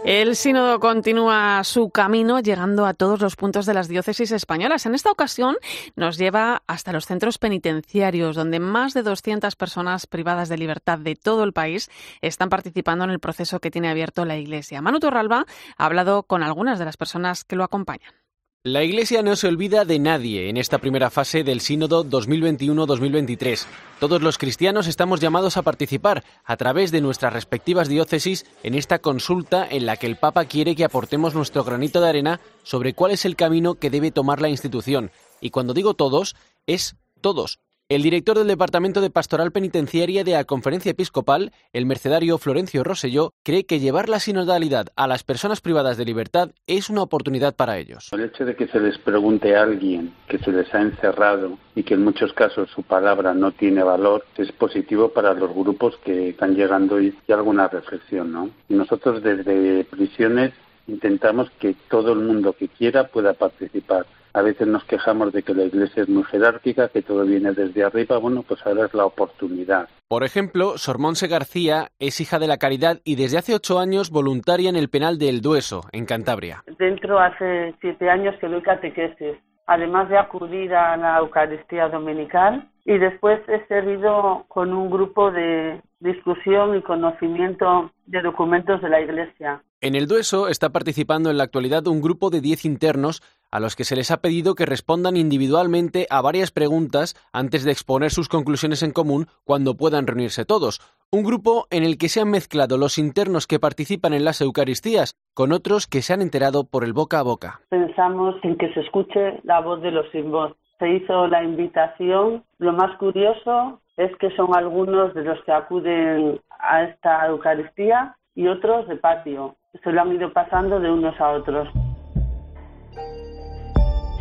[0.05, 4.85] El sínodo continúa su camino llegando a todos los puntos de las diócesis españolas.
[4.85, 5.55] En esta ocasión
[5.95, 11.15] nos lleva hasta los centros penitenciarios, donde más de 200 personas privadas de libertad de
[11.15, 11.89] todo el país
[12.21, 14.81] están participando en el proceso que tiene abierto la Iglesia.
[14.81, 15.45] Manu Torralba
[15.77, 18.22] ha hablado con algunas de las personas que lo acompañan.
[18.65, 23.65] La Iglesia no se olvida de nadie en esta primera fase del Sínodo 2021-2023.
[23.99, 28.99] Todos los cristianos estamos llamados a participar a través de nuestras respectivas diócesis en esta
[28.99, 33.11] consulta en la que el Papa quiere que aportemos nuestro granito de arena sobre cuál
[33.11, 35.11] es el camino que debe tomar la institución.
[35.41, 37.59] Y cuando digo todos, es todos,
[37.93, 43.33] el director del Departamento de Pastoral Penitenciaria de la Conferencia Episcopal, el mercedario Florencio Rosselló,
[43.43, 47.77] cree que llevar la sinodalidad a las personas privadas de libertad es una oportunidad para
[47.77, 48.09] ellos.
[48.11, 51.83] El hecho de que se les pregunte a alguien que se les ha encerrado y
[51.83, 56.29] que en muchos casos su palabra no tiene valor es positivo para los grupos que
[56.29, 58.49] están llegando y, y alguna reflexión, ¿no?
[58.69, 60.53] Nosotros desde prisiones
[60.87, 65.53] intentamos que todo el mundo que quiera pueda participar a veces nos quejamos de que
[65.53, 68.17] la Iglesia es muy jerárquica, que todo viene desde arriba.
[68.17, 69.87] Bueno, pues ahora es la oportunidad.
[70.07, 74.09] Por ejemplo, Sor Monse García es hija de la Caridad y desde hace ocho años
[74.09, 76.63] voluntaria en el penal de El Dueso, en Cantabria.
[76.77, 82.97] Dentro hace siete años que doy catequesis, además de acudir a la Eucaristía Dominical y
[82.97, 89.63] después he servido con un grupo de discusión y conocimiento de documentos de la Iglesia.
[89.79, 93.75] En el Dueso está participando en la actualidad un grupo de 10 internos a los
[93.75, 98.27] que se les ha pedido que respondan individualmente a varias preguntas antes de exponer sus
[98.27, 100.79] conclusiones en común cuando puedan reunirse todos.
[101.11, 105.15] Un grupo en el que se han mezclado los internos que participan en las Eucaristías
[105.33, 107.61] con otros que se han enterado por el boca a boca.
[107.69, 110.53] Pensamos en que se escuche la voz de los sin voz.
[110.83, 112.43] Se hizo la invitación.
[112.57, 118.47] Lo más curioso es que son algunos de los que acuden a esta Eucaristía y
[118.47, 121.69] otros de patio se lo han ido pasando de unos a otros.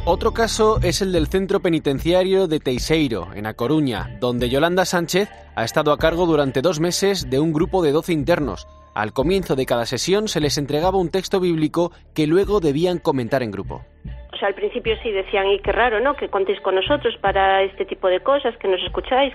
[0.07, 5.31] Otro caso es el del centro penitenciario de Teiseiro, en A Coruña, donde Yolanda Sánchez
[5.57, 8.69] ha estado a cargo durante dos meses de un grupo de 12 internos.
[8.95, 13.43] Al comienzo de cada sesión se les entregaba un texto bíblico que luego debían comentar
[13.43, 13.83] en grupo.
[14.43, 16.15] Al principio sí decían, y qué raro, ¿no?
[16.15, 19.33] Que contéis con nosotros para este tipo de cosas, que nos escucháis.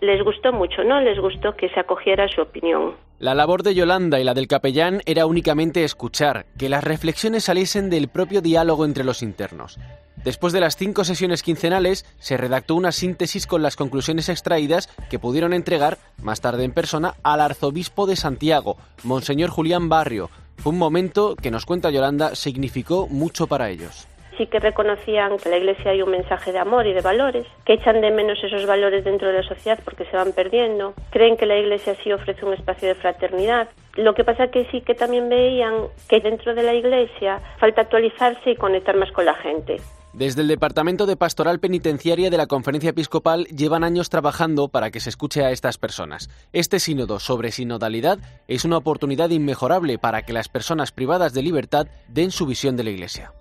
[0.00, 1.00] Les gustó mucho, ¿no?
[1.00, 2.94] Les gustó que se acogiera su opinión.
[3.18, 7.90] La labor de Yolanda y la del capellán era únicamente escuchar, que las reflexiones saliesen
[7.90, 9.78] del propio diálogo entre los internos.
[10.24, 15.18] Después de las cinco sesiones quincenales, se redactó una síntesis con las conclusiones extraídas que
[15.18, 20.30] pudieron entregar, más tarde en persona, al arzobispo de Santiago, Monseñor Julián Barrio.
[20.56, 24.08] Fue un momento que, nos cuenta Yolanda, significó mucho para ellos
[24.38, 27.46] sí que reconocían que en la Iglesia hay un mensaje de amor y de valores,
[27.66, 31.36] que echan de menos esos valores dentro de la sociedad porque se van perdiendo, creen
[31.36, 33.68] que la Iglesia sí ofrece un espacio de fraternidad.
[33.96, 35.74] Lo que pasa que sí que también veían
[36.08, 39.76] que dentro de la Iglesia falta actualizarse y conectar más con la gente.
[40.12, 45.00] Desde el Departamento de Pastoral Penitenciaria de la Conferencia Episcopal llevan años trabajando para que
[45.00, 46.30] se escuche a estas personas.
[46.52, 51.88] Este sínodo sobre sinodalidad es una oportunidad inmejorable para que las personas privadas de libertad
[52.08, 53.32] den su visión de la Iglesia.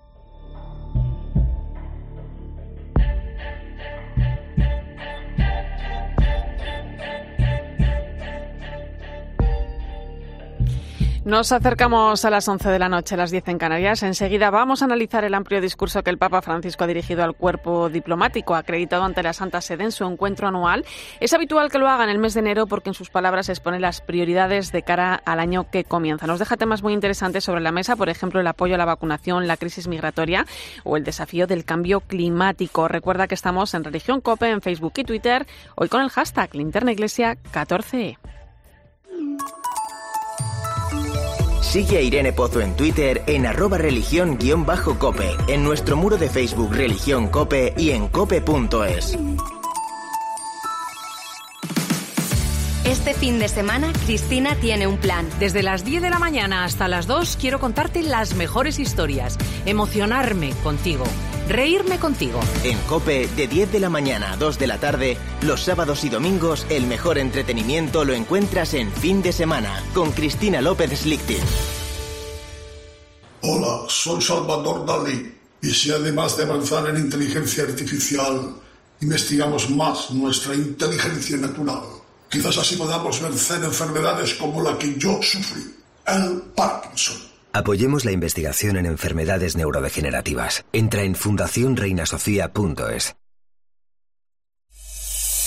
[11.28, 14.02] Nos acercamos a las 11 de la noche, a las 10 en Canarias.
[14.02, 17.90] Enseguida vamos a analizar el amplio discurso que el Papa Francisco ha dirigido al cuerpo
[17.90, 20.86] diplomático acreditado ante la Santa Sede en su encuentro anual.
[21.20, 23.78] Es habitual que lo haga en el mes de enero porque en sus palabras expone
[23.82, 26.28] las prioridades de cara al año que comienza.
[26.28, 29.48] Nos deja temas muy interesantes sobre la mesa, por ejemplo, el apoyo a la vacunación,
[29.48, 30.46] la crisis migratoria
[30.86, 32.88] o el desafío del cambio climático.
[32.88, 36.94] Recuerda que estamos en Religión Cope en Facebook y Twitter, hoy con el hashtag Linterna
[36.94, 38.18] Iglesia 14E.
[41.70, 47.28] Sigue a Irene Pozo en Twitter en arroba religión-cope, en nuestro muro de Facebook Religión
[47.28, 49.18] Cope y en cope.es.
[52.86, 55.28] Este fin de semana, Cristina tiene un plan.
[55.40, 60.52] Desde las 10 de la mañana hasta las 2 quiero contarte las mejores historias, emocionarme
[60.64, 61.04] contigo,
[61.48, 62.40] reírme contigo.
[62.64, 66.10] En Cope, de 10 de la mañana a 2 de la tarde, los sábados y
[66.10, 71.44] domingos, el mejor entretenimiento lo encuentras en fin de semana, con Cristina López Slichting.
[73.42, 75.34] Hola, soy Salvador Dalí.
[75.62, 78.56] Y si además de avanzar en inteligencia artificial,
[79.02, 81.82] investigamos más nuestra inteligencia natural,
[82.30, 87.27] quizás así podamos vencer enfermedades como la que yo sufrí, el Parkinson.
[87.58, 90.64] Apoyemos la investigación en enfermedades neurodegenerativas.
[90.74, 93.16] Entra en fundacionreinasofía.es.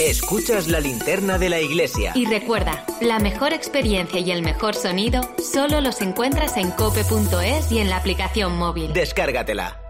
[0.00, 2.10] Escuchas la linterna de la iglesia.
[2.16, 7.78] Y recuerda, la mejor experiencia y el mejor sonido solo los encuentras en cope.es y
[7.78, 8.92] en la aplicación móvil.
[8.92, 9.80] Descárgatela.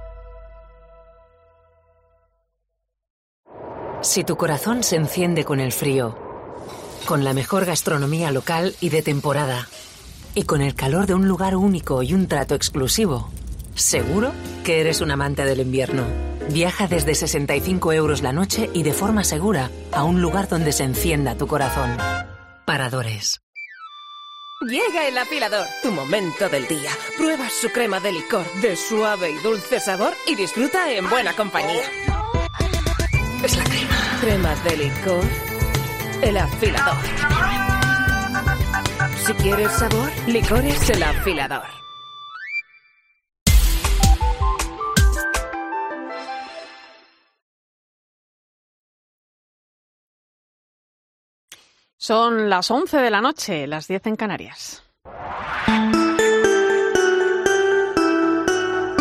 [4.02, 6.18] Si tu corazón se enciende con el frío,
[7.06, 9.68] con la mejor gastronomía local y de temporada,
[10.34, 13.30] y con el calor de un lugar único y un trato exclusivo,
[13.74, 14.32] seguro
[14.64, 16.04] que eres un amante del invierno.
[16.50, 20.84] Viaja desde 65 euros la noche y de forma segura a un lugar donde se
[20.84, 21.96] encienda tu corazón.
[22.64, 23.40] Paradores.
[24.68, 26.90] Llega el afilador, tu momento del día.
[27.16, 31.82] Prueba su crema de licor de suave y dulce sabor y disfruta en buena compañía.
[33.42, 34.18] Es la crema.
[34.20, 35.24] Crema de licor.
[36.20, 37.79] El afilador.
[39.26, 41.62] Si quieres sabor, licor es el afilador.
[51.98, 54.82] Son las 11 de la noche, las 10 en Canarias.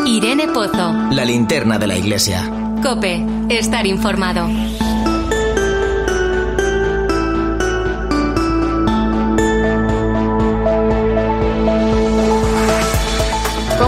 [0.05, 0.91] Irene Pozo.
[1.11, 2.43] La linterna de la iglesia.
[2.83, 4.47] Cope, estar informado.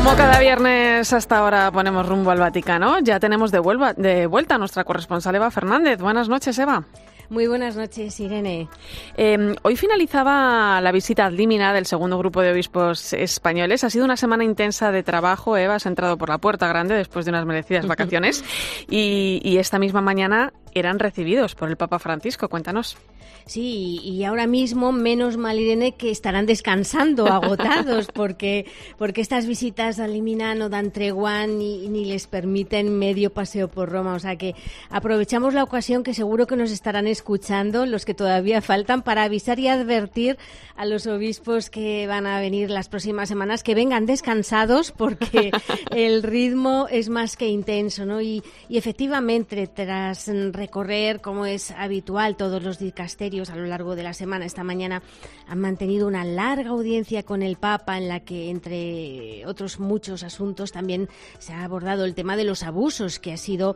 [0.04, 4.56] Como cada viernes hasta ahora ponemos rumbo al Vaticano, ya tenemos de, vuelva, de vuelta
[4.56, 6.00] a nuestra corresponsal Eva Fernández.
[6.00, 6.84] Buenas noches, Eva.
[7.30, 8.68] Muy buenas noches, Irene.
[9.16, 13.84] Eh, hoy finalizaba la visita ad limina del segundo grupo de obispos españoles.
[13.84, 15.56] Ha sido una semana intensa de trabajo.
[15.56, 18.44] Eva, has entrado por la puerta grande después de unas merecidas vacaciones.
[18.90, 22.50] y, y esta misma mañana eran recibidos por el Papa Francisco.
[22.50, 22.98] Cuéntanos.
[23.46, 28.66] Sí, y ahora mismo, menos mal, Irene, que estarán descansando, agotados, porque,
[28.98, 33.90] porque estas visitas a Limina no dan tregua ni, ni les permiten medio paseo por
[33.90, 34.14] Roma.
[34.14, 34.56] O sea que
[34.90, 39.60] aprovechamos la ocasión que seguro que nos estarán escuchando, los que todavía faltan, para avisar
[39.60, 40.38] y advertir
[40.76, 45.52] a los obispos que van a venir las próximas semanas que vengan descansados, porque
[45.92, 48.22] el ritmo es más que intenso, ¿no?
[48.22, 50.28] Y, y efectivamente, tras
[50.62, 54.46] recorrer, como es habitual, todos los dicasterios, a lo largo de la semana.
[54.46, 55.02] Esta mañana
[55.48, 60.72] han mantenido una larga audiencia con el Papa en la que, entre otros muchos asuntos,
[60.72, 63.76] también se ha abordado el tema de los abusos, que ha sido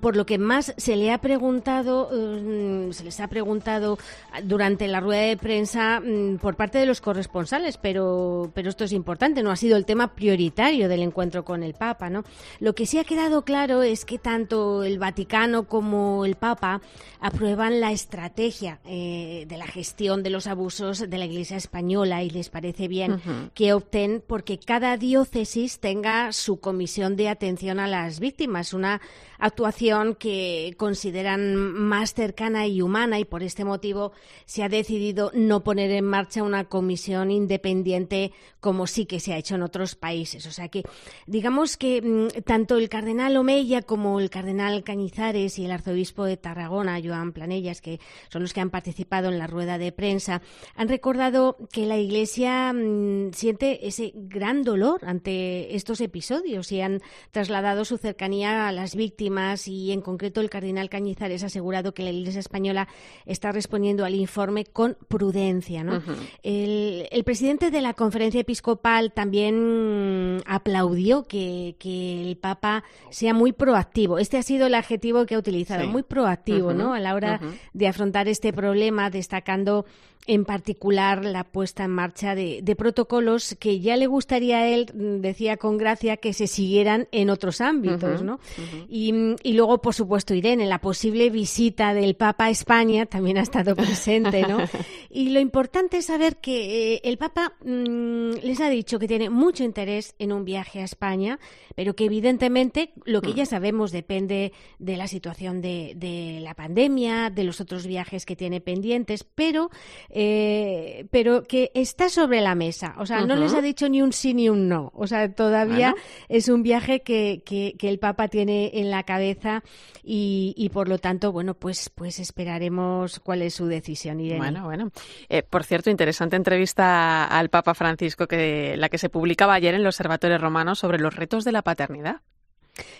[0.00, 3.98] por lo que más se le ha preguntado, mm, se les ha preguntado
[4.42, 8.92] durante la rueda de prensa mm, por parte de los corresponsales, pero, pero esto es
[8.92, 12.24] importante, no ha sido el tema prioritario del encuentro con el Papa, ¿no?
[12.58, 16.80] Lo que sí ha quedado claro es que tanto el Vaticano como el Papa
[17.20, 22.30] aprueban la estrategia eh, de la gestión de los abusos de la Iglesia española y
[22.30, 23.50] les parece bien uh -huh.
[23.54, 29.00] que opten porque cada diócesis tenga su comisión de atención a las víctimas, una
[29.38, 34.12] actuación que consideran más cercana y humana y por este motivo
[34.44, 39.38] se ha decidido no poner en marcha una comisión independiente como sí que se ha
[39.38, 40.46] hecho en otros países.
[40.46, 40.82] O sea que
[41.26, 46.36] digamos que mm, tanto el cardenal Omeya como el cardenal Cañizares y el arzobispo de
[46.36, 50.42] Tarragona, Joan Planellas, que son los que han participado en la rueda de prensa,
[50.74, 57.02] han recordado que la Iglesia mmm, siente ese gran dolor ante estos episodios y han
[57.30, 59.25] trasladado su cercanía a las víctimas
[59.66, 62.88] y en concreto el cardenal Cañizares ha asegurado que la Iglesia española
[63.24, 65.82] está respondiendo al informe con prudencia.
[65.84, 65.96] ¿no?
[65.96, 66.16] Uh -huh.
[66.42, 73.52] el, el, presidente de la conferencia episcopal también aplaudió que, que, el Papa sea muy
[73.52, 74.18] proactivo.
[74.18, 75.88] Este ha sido el adjetivo que ha utilizado, sí.
[75.88, 76.76] muy proactivo uh -huh.
[76.76, 76.94] ¿no?
[76.94, 77.58] a la hora uh -huh.
[77.72, 79.86] de afrontar este problema, destacando
[80.26, 84.90] en particular la puesta en marcha de, de, protocolos que ya le gustaría a él,
[84.92, 88.34] decía con gracia, que se siguieran en otros ámbitos, uh -huh, ¿no?
[88.34, 88.86] Uh -huh.
[88.88, 89.12] y,
[89.42, 93.74] y, luego, por supuesto, Irene, la posible visita del Papa a España también ha estado
[93.76, 94.58] presente, ¿no?
[95.10, 99.30] y lo importante es saber que eh, el Papa mmm, les ha dicho que tiene
[99.30, 101.38] mucho interés en un viaje a España,
[101.74, 107.30] pero que evidentemente lo que ya sabemos depende de la situación de, de la pandemia,
[107.30, 109.70] de los otros viajes que tiene pendientes, pero
[110.10, 112.94] eh, pero que está sobre la mesa.
[112.98, 113.26] O sea, uh -huh.
[113.28, 114.92] no les ha dicho ni un sí ni un no.
[114.94, 116.04] O sea, todavía bueno.
[116.28, 119.62] es un viaje que, que, que, el Papa tiene en la cabeza
[120.04, 124.20] y, y, por lo tanto, bueno, pues, pues esperaremos cuál es su decisión.
[124.20, 124.38] Irene.
[124.38, 124.90] Bueno, bueno.
[125.30, 129.80] Eh, por cierto, interesante entrevista al Papa Francisco, que la que se publicaba ayer en
[129.80, 132.20] el Observatorio Romano sobre los retos de la paternidad.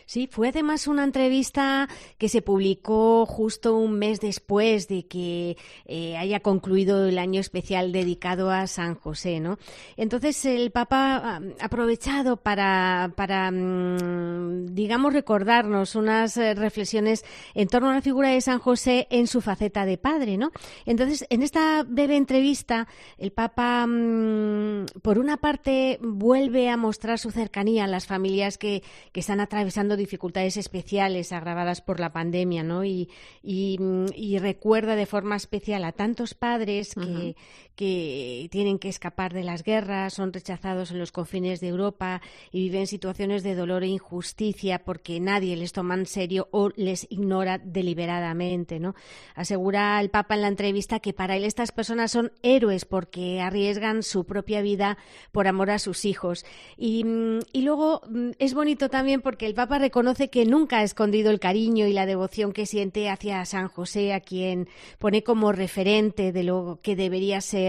[0.06, 6.16] Sí, fue además una entrevista que se publicó justo un mes después de que eh,
[6.16, 9.58] haya concluido el año especial dedicado a San José, ¿no?
[9.96, 11.16] Entonces el Papa
[11.60, 17.24] ha aprovechado para, para mmm, digamos, recordarnos unas eh, reflexiones
[17.54, 20.52] en torno a la figura de San José en su faceta de padre, ¿no?
[20.86, 22.88] Entonces, en esta breve entrevista,
[23.18, 28.82] el Papa, mmm, por una parte, vuelve a mostrar su cercanía a las familias que,
[29.12, 32.84] que están atravesando atravesando dificultades especiales agravadas por la pandemia, ¿no?
[32.84, 33.08] Y,
[33.42, 37.34] y, recuerda de forma especial a tantos padres que,
[37.76, 42.60] que tienen que escapar de las guerras, son rechazados en los confines de Europa y
[42.60, 47.58] viven situaciones de dolor e injusticia porque nadie les toma en serio o les ignora
[47.58, 48.94] deliberadamente, ¿no?
[49.34, 54.02] Asegura el Papa en la entrevista que para él estas personas son héroes porque arriesgan
[54.02, 54.96] su propia vida
[55.30, 56.46] por amor a sus hijos.
[56.78, 57.04] Y,
[57.52, 61.40] y luego mm, es bonito también porque el Papa reconoce que nunca ha escondido el
[61.40, 64.68] cariño y la devoción que siente hacia San José, a quien
[64.98, 67.65] pone como referente de lo que debería ser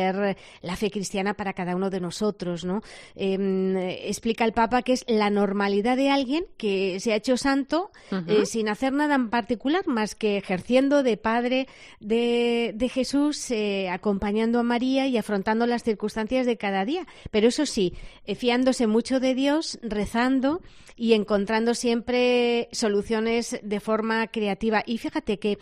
[0.62, 2.82] la fe cristiana para cada uno de nosotros, ¿no?
[3.16, 7.92] Em, explica el Papa que es la normalidad de alguien que se ha hecho santo
[8.28, 11.68] eh, sin hacer nada en particular más que ejerciendo de padre
[12.00, 17.06] de, Jesús, eh, acompañando a María y afrontando las circunstancias de cada día.
[17.32, 17.94] Pero eso sí,
[18.26, 20.62] eh, fiándose mucho de Dios, rezando
[20.96, 24.84] y encontrando siempre soluciones de forma creativa.
[24.86, 25.60] Y fíjate que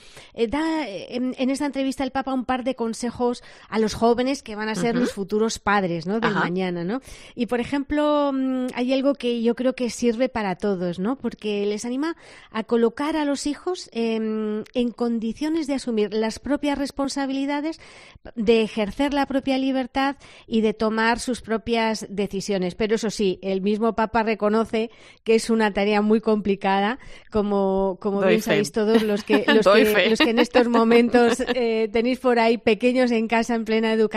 [0.47, 4.69] da en, esta entrevista el Papa un par de consejos a los jóvenes que van
[4.69, 6.19] a ser los futuros padres ¿no?
[6.19, 6.83] del mañana.
[6.83, 7.01] ¿no?
[7.35, 11.17] Y por ejemplo, mm, hay algo que yo creo que sirve para todos, ¿no?
[11.17, 12.15] porque les anima
[12.51, 14.63] a colocar a los hijos en
[14.95, 17.79] condiciones de asumir las propias responsabilidades,
[18.35, 20.15] de ejercer la propia libertad
[20.47, 22.75] y de tomar sus propias decisiones.
[22.75, 24.89] Pero eso sí, el mismo Papa reconoce
[25.23, 26.99] que es una tarea muy complicada,
[27.31, 31.89] como, como bien sabéis todos los que, los que, los que, en estos momentos eh,
[31.91, 34.14] tenéis por ahí pequeños en casa en plena educación.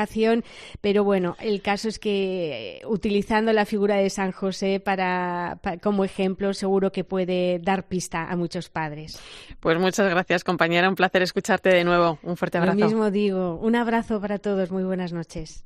[0.80, 6.04] Pero bueno, el caso es que eh, utilizando la figura de San José para, como
[6.04, 9.20] ejemplo, seguro que puede dar pista a muchos padres.
[9.60, 10.88] Pues muchas gracias, compañera.
[10.88, 12.18] Un placer escucharte de nuevo.
[12.22, 12.78] Un fuerte abrazo.
[12.78, 13.56] Lo mismo digo.
[13.56, 14.70] Un abrazo para todos.
[14.70, 15.64] Muy buenas noches.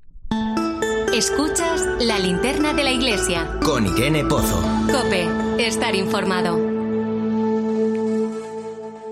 [1.14, 3.59] Escuchas la linterna de la iglesia.
[3.62, 4.62] Con Irene Pozo.
[4.91, 5.28] Cope,
[5.59, 6.72] estar informado.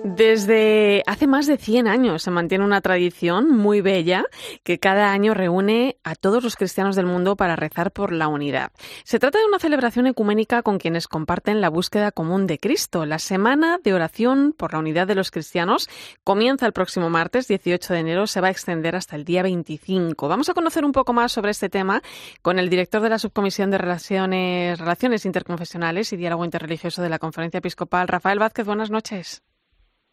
[0.03, 4.25] Desde hace más de 100 años se mantiene una tradición muy bella
[4.65, 8.73] que cada año reúne a todos los cristianos del mundo para rezar por la unidad.
[9.05, 13.05] Se trata de una celebración ecuménica con quienes comparten la búsqueda común de Cristo.
[13.05, 15.89] La semana de oración por la unidad de los cristianos
[16.25, 20.29] comienza el próximo martes 18 de enero, se va a extender hasta el día 25.
[20.29, 22.03] Vamos a conocer un poco más sobre este tema
[22.41, 27.19] con el director de la Subcomisión de Relaciones, Relaciones Interconfesionales y Diálogo Interreligioso de la
[27.19, 28.65] Conferencia Episcopal, Rafael Vázquez.
[28.65, 29.43] Buenas noches.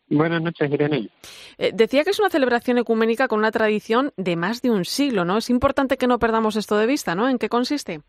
[0.10, 1.10] Buenas noches, Irene.
[1.58, 5.26] Eh, decía que es una celebración ecuménica con una tradición de más de un siglo,
[5.26, 5.38] ¿no?
[5.38, 7.28] Es importante que no perdamos esto de vista, ¿no?
[7.28, 8.02] ¿En qué consiste?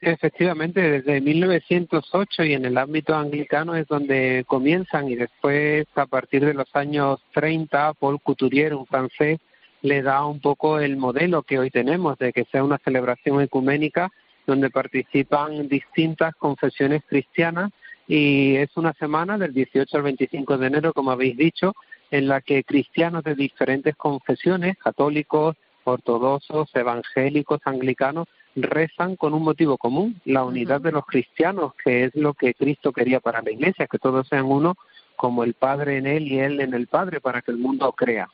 [0.00, 6.44] Efectivamente, desde 1908 y en el ámbito anglicano es donde comienzan y después a partir
[6.44, 9.38] de los años 30 Paul Couturier, un francés,
[9.82, 14.10] le da un poco el modelo que hoy tenemos de que sea una celebración ecuménica
[14.46, 17.70] donde participan distintas confesiones cristianas
[18.06, 21.74] y es una semana del 18 al 25 de enero, como habéis dicho,
[22.10, 29.76] en la que cristianos de diferentes confesiones, católicos, ortodoxos, evangélicos, anglicanos, rezan con un motivo
[29.78, 33.86] común, la unidad de los cristianos, que es lo que Cristo quería para la Iglesia,
[33.86, 34.76] que todos sean uno
[35.16, 38.28] como el Padre en Él y Él en el Padre, para que el mundo crea.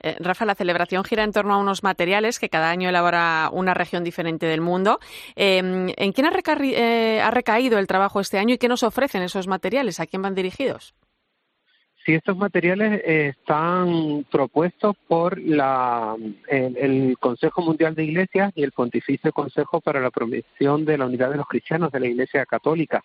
[0.00, 3.74] Eh, Rafa, la celebración gira en torno a unos materiales que cada año elabora una
[3.74, 5.00] región diferente del mundo.
[5.36, 9.46] Em, ¿En quién eh, ha, recaído el trabajo este año y qué nos ofrecen esos
[9.46, 10.00] materiales?
[10.00, 10.94] ¿A quién van dirigidos?
[12.04, 16.14] Sí, estos materiales eh, están propuestos por la,
[16.48, 21.30] el, Consejo Mundial de Iglesias y el Pontificio Consejo para la Promoción de la Unidad
[21.30, 23.02] de los Cristianos de la Iglesia Católica.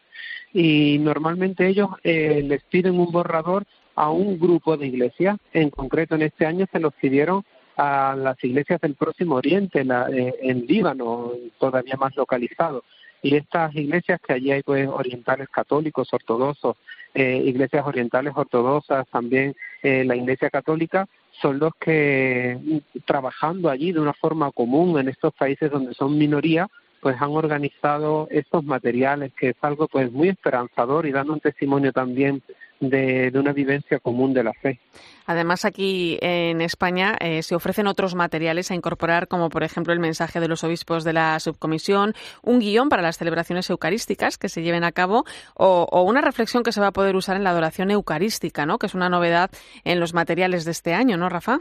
[0.52, 3.66] Y normalmente ellos les piden un borrador
[4.00, 5.38] a un grupo de iglesias.
[5.52, 7.44] En concreto, en este año se los pidieron
[7.76, 12.86] a las iglesias del Próximo Oriente, eh, en Líbano, todavía más localizado.
[13.22, 16.78] Y estas iglesias que allí hay pues orientales católicos, ortodoxos,
[17.14, 21.06] eh, iglesias orientales ortodoxas, también eh, la iglesia católica,
[21.42, 22.58] son los que
[23.06, 26.70] trabajando allí de una forma común en estos países donde son minoría,
[27.02, 31.92] pues han organizado estos materiales, que es algo pues muy esperanzador y dando un testimonio
[31.92, 32.42] también
[32.80, 34.80] de, una vivencia común de la fe.
[35.26, 40.00] Además, aquí en España eh, se ofrecen otros materiales a incorporar, como por ejemplo el
[40.00, 44.64] mensaje de los obispos de la subcomisión, un guion para las celebraciones eucarísticas que se
[44.64, 45.26] lleven a cabo
[45.56, 48.80] o, una reflexión que se va a poder usar en la adoración eucarística, ¿no?
[48.80, 49.52] que es una novedad
[49.84, 51.60] en los materiales de este año, ¿no, Rafa?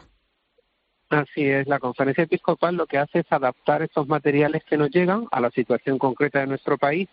[1.11, 5.27] Así es, la conferencia episcopal lo que hace es adaptar estos materiales que nos llegan
[5.31, 7.09] a la situación concreta de nuestro país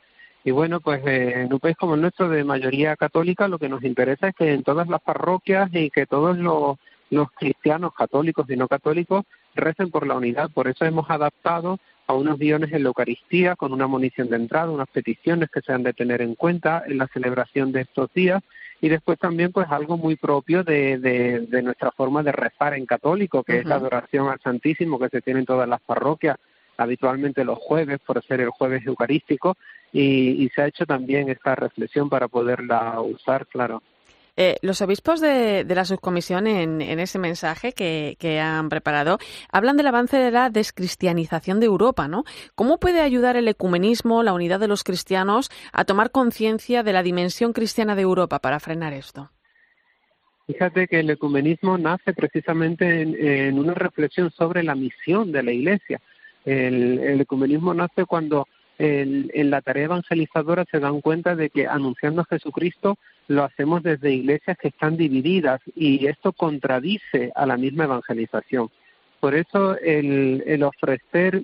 [0.45, 3.67] y bueno, pues eh, en un país como el nuestro de mayoría católica, lo que
[3.67, 6.77] nos interesa es que en todas las parroquias y que todos los,
[7.09, 9.25] los cristianos católicos y no católicos
[9.55, 10.51] recen por la unidad.
[10.51, 14.69] Por eso hemos adaptado a unos guiones en la Eucaristía con una munición de entrada,
[14.69, 18.43] unas peticiones que se han de tener en cuenta en la celebración de estos días
[18.81, 23.43] y después también pues algo muy propio de, de, nuestra forma de rezar en católico,
[23.43, 26.37] que es la adoración al Santísimo que se tiene en todas las parroquias,
[26.77, 29.57] habitualmente los jueves por ser el jueves eucarístico
[29.95, 33.81] y, y se ha hecho también esta reflexión para poderla usar, claro.
[34.37, 39.17] Eh, los obispos de, la subcomisión en, ese mensaje que, han preparado
[39.49, 42.25] hablan del avance de la descristianización de Europa, ¿no?
[42.53, 47.01] ¿Cómo puede ayudar el ecumenismo, la unidad de los cristianos, a tomar conciencia de la
[47.01, 49.31] dimensión cristiana de Europa para frenar esto?
[50.47, 56.01] Fíjate que el ecumenismo nace precisamente en, una reflexión sobre la misión de la Iglesia.
[56.43, 58.45] el ecumenismo nace cuando
[58.77, 62.97] en la tarea evangelizadora se dan cuenta de que anunciando a Jesucristo
[63.27, 68.69] lo hacemos desde iglesias que están divididas y esto contradice a la misma evangelización.
[69.19, 71.43] Por eso el, el ofrecer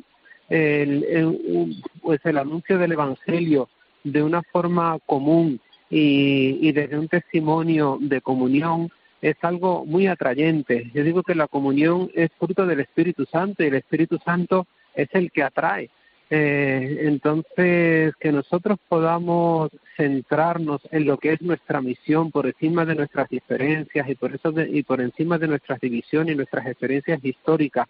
[0.50, 3.70] el, pues el anuncio del Evangelio
[4.04, 5.60] de una forma común
[5.90, 10.92] y, y desde un testimonio de comunión es algo muy atrayente.
[10.94, 15.10] Yo digo que la comunión es fruto del Espíritu Santo y el Espíritu Santo es
[15.14, 15.90] el que atrae.
[16.34, 22.96] Eh, entonces, que nosotros podamos centrarnos en lo que es nuestra misión por encima de
[22.96, 27.90] nuestras diferencias y por eso y por encima de nuestras divisiones y nuestras experiencias históricas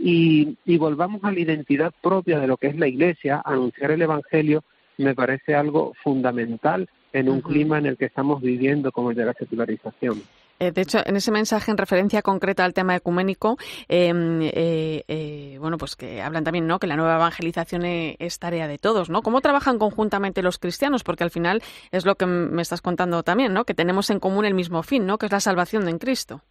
[0.00, 4.02] y, y volvamos a la identidad propia de lo que es la Iglesia, anunciar el
[4.02, 4.64] Evangelio,
[4.98, 9.26] me parece algo fundamental en un clima en el que estamos viviendo como el de
[9.26, 10.20] la secularización.
[10.58, 13.56] Eh, de hecho, en ese mensaje, en referencia concreta al tema ecuménico,
[13.88, 16.78] em, eh, eh, bueno, pues que hablan también, ¿no?
[16.78, 19.22] Que la nueva evangelización es tarea de todos, ¿no?
[19.22, 21.04] ¿Cómo trabajan conjuntamente los cristianos?
[21.04, 23.64] Porque al final es lo que me estás contando también, ¿no?
[23.64, 25.18] Que tenemos en común el mismo fin, ¿no?
[25.18, 26.42] Que es la salvación en Cristo.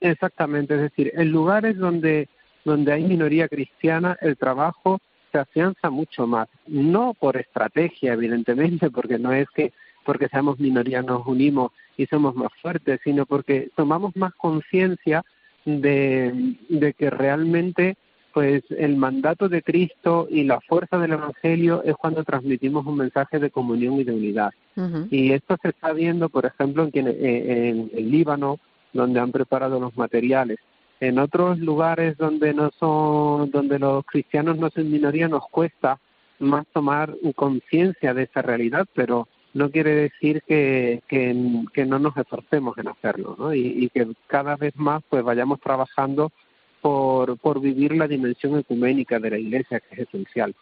[0.00, 2.28] Exactamente, es decir, en lugares donde
[2.64, 4.98] donde hay minoría cristiana, el trabajo
[5.30, 6.48] se afianza mucho más.
[6.66, 9.72] No por estrategia, evidentemente, porque no es que
[10.04, 15.24] porque seamos minoría nos unimos y somos más fuertes, sino porque tomamos más conciencia
[15.64, 17.96] de, de que realmente
[18.34, 23.38] pues el mandato de Cristo y la fuerza del Evangelio es cuando transmitimos un mensaje
[23.38, 24.52] de comunión y de unidad.
[25.08, 28.58] Y esto se está viendo, por ejemplo, en, en, el Líbano,
[28.92, 30.58] donde han preparado los materiales.
[30.98, 36.00] En otros lugares donde no son, donde los cristianos no son minoría, nos cuesta
[36.40, 41.32] más tomar conciencia de esa realidad, pero no quiere decir que, que,
[41.86, 43.54] no nos esforcemos en hacerlo, ¿no?
[43.54, 46.32] Y, y, que cada vez más pues vayamos trabajando
[46.84, 50.54] por, por vivir la dimensión ecuménica de la Iglesia, que es esencial.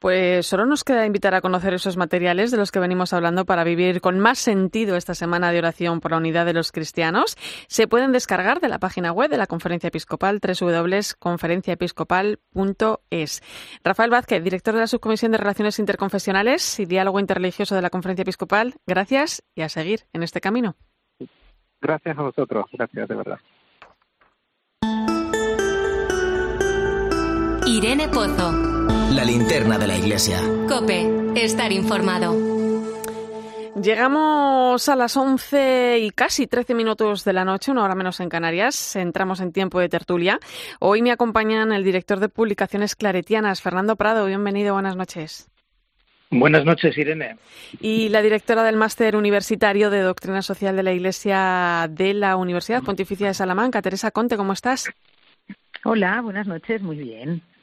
[0.00, 3.62] Pues solo nos queda invitar a conocer esos materiales de los que venimos hablando para
[3.62, 7.36] vivir con más sentido esta semana de oración por la unidad de los cristianos.
[7.68, 13.42] Se pueden descargar de la página web de la Conferencia Episcopal www.conferenciaepiscopal.es.
[13.84, 18.22] Rafael Vázquez, director de la Subcomisión de Relaciones Interconfesionales y Diálogo Interreligioso de la Conferencia
[18.22, 20.74] Episcopal, gracias y a seguir en este camino.
[21.80, 23.38] Gracias a vosotros, gracias de verdad.
[27.72, 28.52] Irene Pozo.
[29.14, 30.38] La linterna de la iglesia.
[30.68, 32.36] Cope, estar informado.
[33.82, 38.28] Llegamos a las 11 y casi 13 minutos de la noche, una hora menos en
[38.28, 38.94] Canarias.
[38.94, 40.38] Entramos en tiempo de tertulia.
[40.80, 44.26] Hoy me acompañan el director de publicaciones claretianas, Fernando Prado.
[44.26, 45.50] Bienvenido, buenas noches.
[46.30, 47.38] Buenas noches, Irene.
[47.80, 52.82] Y la directora del Máster Universitario de Doctrina Social de la Iglesia de la Universidad
[52.82, 54.92] Pontificia de Salamanca, Teresa Conte, ¿cómo estás?
[55.84, 57.42] Hola, buenas noches, muy bien.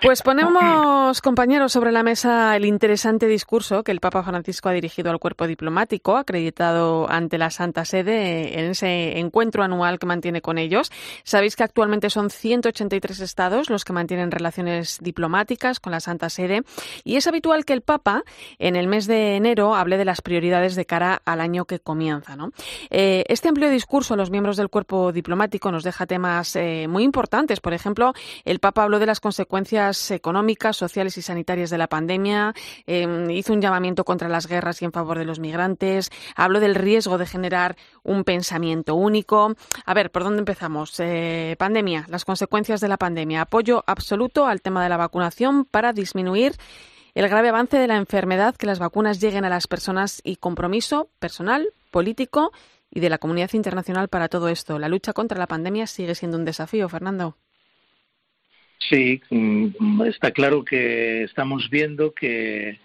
[0.00, 5.10] Pues ponemos, compañeros, sobre la mesa el interesante discurso que el Papa Francisco ha dirigido
[5.10, 10.56] al cuerpo diplomático, acreditado ante la Santa Sede en ese encuentro anual que mantiene con
[10.56, 10.92] ellos.
[11.24, 16.62] Sabéis que actualmente son 183 estados los que mantienen relaciones diplomáticas con la Santa Sede
[17.02, 18.22] y es habitual que el Papa
[18.60, 22.36] en el mes de enero hable de las prioridades de cara al año que comienza.
[22.90, 27.02] Eh, este amplio discurso a los miembros del cuerpo diplomático nos deja temas eh, muy
[27.02, 27.58] importantes.
[27.58, 28.12] Por ejemplo,
[28.44, 32.54] el Papa habló de las consecuencias económicas, sociales y sanitarias de la pandemia,
[32.86, 36.74] em, hizo un llamamiento contra las guerras y en favor de los migrantes, habló del
[36.74, 39.54] riesgo de generar un pensamiento único.
[39.84, 40.94] A ver, ¿por dónde empezamos?
[40.98, 45.92] Eh, pandemia, las consecuencias de la pandemia, apoyo absoluto al tema de la vacunación para
[45.92, 46.56] disminuir
[47.14, 51.10] el grave avance de la enfermedad, que las vacunas lleguen a las personas y compromiso
[51.18, 52.52] personal, político
[52.90, 54.78] y de la comunidad internacional para todo esto.
[54.78, 57.36] La lucha contra la pandemia sigue siendo un desafío, Fernando.
[58.78, 62.78] Sí, mm, está claro que estamos viendo que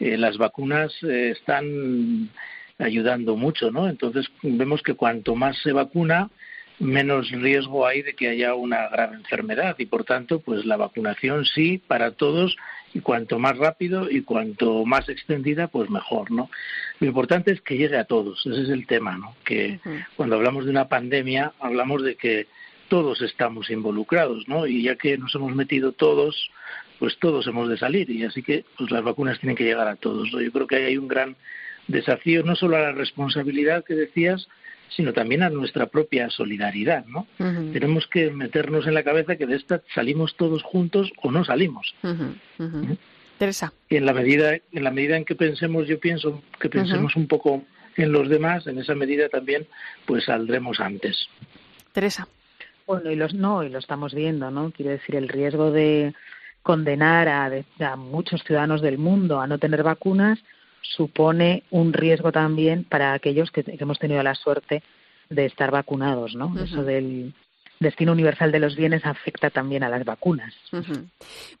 [0.00, 2.30] eh, las vacunas eh, están
[2.78, 3.88] ayudando mucho, ¿no?
[3.88, 6.30] Entonces vemos que cuanto más se vacuna,
[6.78, 11.44] menos riesgo hay de que haya una grave enfermedad y por tanto pues la vacunación
[11.44, 12.56] sí para todos
[12.92, 16.50] y cuanto más rápido y cuanto más extendida pues mejor no
[17.00, 19.80] lo importante es que llegue a todos ese es el tema no que
[20.16, 22.46] cuando hablamos de una pandemia hablamos de que
[22.88, 26.50] todos estamos involucrados no y ya que nos hemos metido todos
[26.98, 29.96] pues todos hemos de salir y así que pues las vacunas tienen que llegar a
[29.96, 31.36] todos yo creo que ahí hay un gran
[31.88, 34.48] desafío no solo a la responsabilidad que decías
[34.88, 37.26] sino también a nuestra propia solidaridad, ¿no?
[37.72, 41.94] Tenemos que meternos en la cabeza que de esta salimos todos juntos o no salimos.
[43.38, 43.72] Teresa.
[43.88, 47.26] Y en la medida en la medida en que pensemos, yo pienso que pensemos un
[47.26, 47.64] poco
[47.96, 49.66] en los demás, en esa medida también
[50.06, 51.28] pues saldremos antes.
[51.92, 52.28] Teresa.
[52.86, 54.70] Bueno, y los no, y lo estamos viendo, ¿no?
[54.70, 56.14] Quiero decir, el riesgo de
[56.62, 60.38] condenar a, a muchos ciudadanos del mundo a no tener vacunas
[60.82, 64.82] supone un riesgo también para aquellos que, hemos tenido la suerte
[65.28, 66.54] de estar vacunados, ¿no?
[66.58, 67.34] Eso del
[67.80, 70.54] destino universal de los bienes afecta también a las vacunas.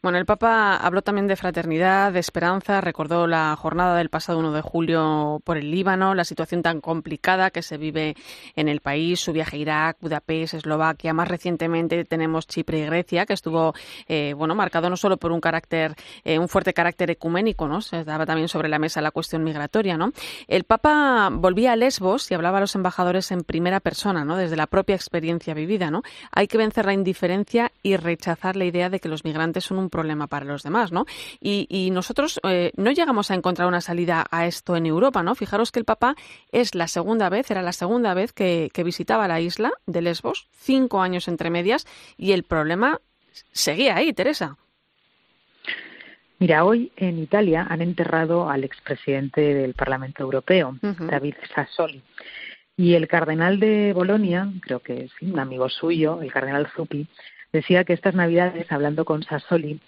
[0.02, 4.52] Bueno, el Papa habló también de fraternidad, de esperanza, recordó la jornada del pasado 1
[4.52, 8.16] de julio por el Líbano, la situación tan complicada que se vive
[8.54, 13.26] en el país, su viaje a Irak, Budapest, Eslovaquia, más recientemente tenemos Chipre y Grecia,
[13.26, 13.74] que estuvo
[14.08, 15.94] eh, bueno marcado no solo por un carácter,
[16.24, 17.80] eh, un fuerte carácter ecuménico, ¿no?
[17.80, 20.12] Se daba también sobre la mesa la cuestión migratoria, ¿no?
[20.48, 24.36] El Papa volvía a Lesbos y hablaba a los embajadores en primera persona, ¿no?
[24.36, 26.02] Desde la propia experiencia vivida, ¿no?
[26.32, 29.90] Hay que vencer la indiferencia y rechazar la idea de que los migrantes son un
[29.90, 31.06] problema para los demás, ¿no?
[31.40, 35.34] Y, nosotros eh, no llegamos a encontrar una salida a esto en Europa, ¿no?
[35.34, 36.14] Fijaros que el Papa
[36.52, 41.00] es la segunda vez, era la segunda vez que, visitaba la isla de Lesbos, cinco
[41.00, 41.86] años entre medias,
[42.16, 43.00] y el problema
[43.52, 44.56] seguía ahí, Teresa.
[46.38, 52.02] Mira, hoy en Italia han enterrado al expresidente del Parlamento Europeo, David Sassoli.
[52.76, 57.06] Y el cardenal de Bolonia, creo que sí, un amigo suyo, el cardenal Zuppi,
[57.52, 59.80] decía que estas Navidades, hablando con Sassoli,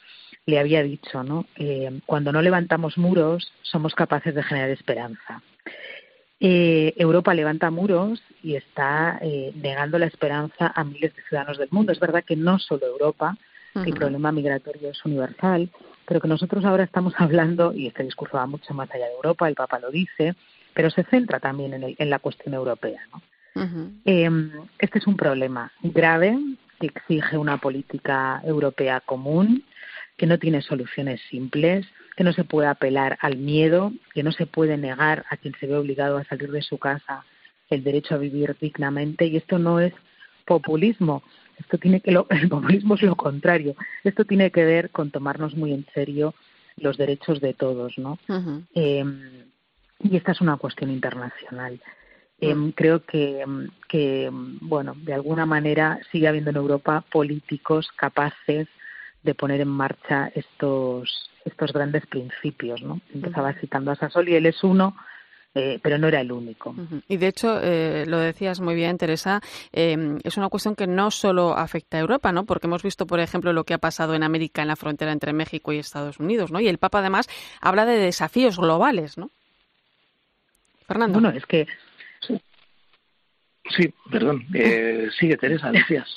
[0.47, 1.45] le había dicho, ¿no?
[1.57, 5.43] Eh, cuando no levantamos muros, somos capaces de generar esperanza.
[6.41, 11.69] Eh, Europa levanta muros y está eh, negando la esperanza a miles de ciudadanos del
[11.71, 11.93] mundo.
[11.93, 13.37] Es verdad que no solo Europa,
[13.75, 15.71] el problema migratorio es universal,
[16.07, 19.47] pero que nosotros ahora estamos hablando, y este discurso va mucho más allá de Europa,
[19.47, 20.35] el Papa lo dice,
[20.79, 23.01] pero se centra también en, en la cuestión europea.
[23.13, 23.21] ¿no?
[24.05, 26.39] Em, este es un problema grave
[26.79, 29.65] que exige una política europea común,
[30.17, 31.85] que no tiene soluciones simples,
[32.17, 35.67] que no se puede apelar al miedo, que no se puede negar a quien se
[35.67, 37.25] ve obligado a salir de su casa
[37.71, 39.27] el derecho a vivir dignamente.
[39.27, 39.93] Y esto no es
[40.47, 41.25] populismo.
[41.59, 43.75] Esto tiene que el populismo es lo contrario.
[44.05, 46.37] Esto tiene que ver con tomarnos muy en serio
[46.77, 48.21] los derechos de todos, ¿no?
[50.01, 51.81] Y esta es una cuestión internacional.
[52.41, 52.73] Em, mm.
[52.73, 58.69] creo que, em, que, bueno, de alguna manera sigue habiendo en Europa políticos capaces
[59.23, 63.01] de poner en marcha estos, estos grandes principios, ¿no?
[63.13, 64.97] Empezaba citando a Sassoli, él es uno,
[65.55, 66.77] eh, pero no era el único.
[67.09, 69.41] Y de hecho, eh, lo decías muy bien, Teresa,
[69.73, 72.45] em, es una cuestión que no solo afecta a Europa, ¿no?
[72.45, 75.33] Porque hemos visto, por ejemplo, lo que ha pasado en América en la frontera entre
[75.33, 76.61] México y Estados Unidos, ¿no?
[76.61, 77.29] Y el Papa además
[77.61, 79.31] habla de desafíos globales, ¿no?
[80.89, 81.21] Fernando.
[81.21, 81.69] Bueno, es que.
[83.77, 84.47] Sí, perdón.
[84.55, 86.17] Eh, sigue, Teresa, decías.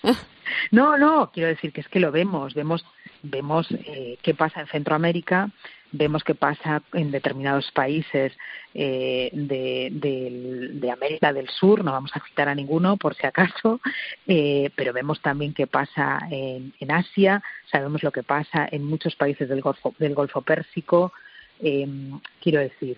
[0.71, 2.53] no, no, quiero decir que es que lo vemos.
[2.53, 2.85] Vemos,
[3.21, 5.49] vemos eh, qué pasa en Centroamérica,
[5.91, 8.31] vemos qué pasa en determinados países
[8.73, 13.81] eh, de, América del Sur, no vamos a citar a ninguno por si acaso,
[14.27, 19.15] eh, pero vemos también qué pasa en, en, Asia, sabemos lo que pasa en muchos
[19.15, 21.11] países del Golfo, del Golfo Pérsico.
[21.59, 22.97] quiero decir,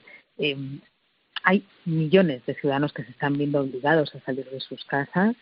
[1.44, 5.36] hay millones de ciudadanos que se están viendo obligados a salir de sus casas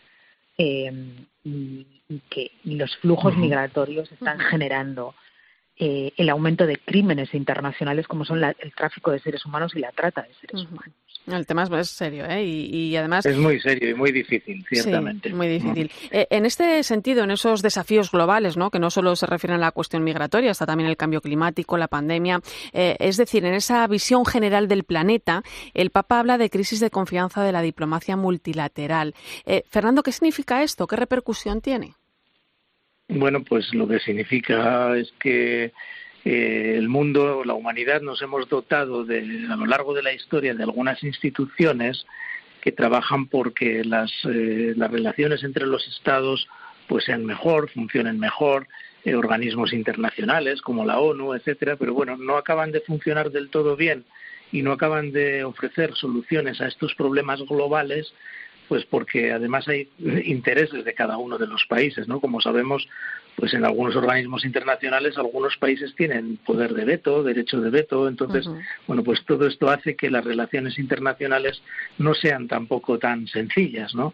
[0.58, 0.92] eh,
[1.44, 1.86] y,
[2.28, 5.14] que los flujos migratorios están generando
[5.76, 9.90] eh, el aumento de crímenes internacionales como son el tráfico de seres humanos y la
[9.92, 10.94] trata de seres humanos.
[11.26, 12.44] El tema es serio, ¿eh?
[12.44, 13.24] Y, además...
[13.24, 15.28] Es muy serio y muy difícil, ciertamente.
[15.28, 15.90] Sí, muy difícil.
[16.10, 18.70] Eh, en este sentido, en esos desafíos globales, ¿no?
[18.70, 21.86] Que no solo se refieren a la cuestión migratoria, está también el cambio climático, la
[21.86, 22.40] pandemia.
[22.72, 25.44] Eh, es decir, en esa visión general del planeta,
[25.74, 29.14] el Papa habla de crisis de confianza de la diplomacia multilateral.
[29.46, 30.88] Eh, Fernando, ¿qué significa esto?
[30.88, 31.94] ¿Qué repercusión tiene?
[33.08, 35.72] Bueno, pues lo que significa es que
[36.24, 40.54] eh, el mundo, la humanidad, nos hemos dotado de, a lo largo de la historia
[40.54, 42.06] de algunas instituciones
[42.60, 46.48] que trabajan porque las, eh, las relaciones entre los Estados
[46.88, 48.68] pues sean mejor, funcionen mejor,
[49.04, 53.76] eh, organismos internacionales como la ONU, etcétera, pero bueno, no acaban de funcionar del todo
[53.76, 54.04] bien
[54.52, 58.12] y no acaban de ofrecer soluciones a estos problemas globales
[58.68, 59.88] pues porque además hay
[60.24, 62.20] intereses de cada uno de los países, ¿no?
[62.20, 62.88] Como sabemos,
[63.36, 68.48] pues en algunos organismos internacionales algunos países tienen poder de veto, derecho de veto, entonces,
[68.86, 71.62] bueno, pues todo esto hace que las relaciones internacionales
[71.98, 74.12] no sean tampoco tan sencillas, ¿no?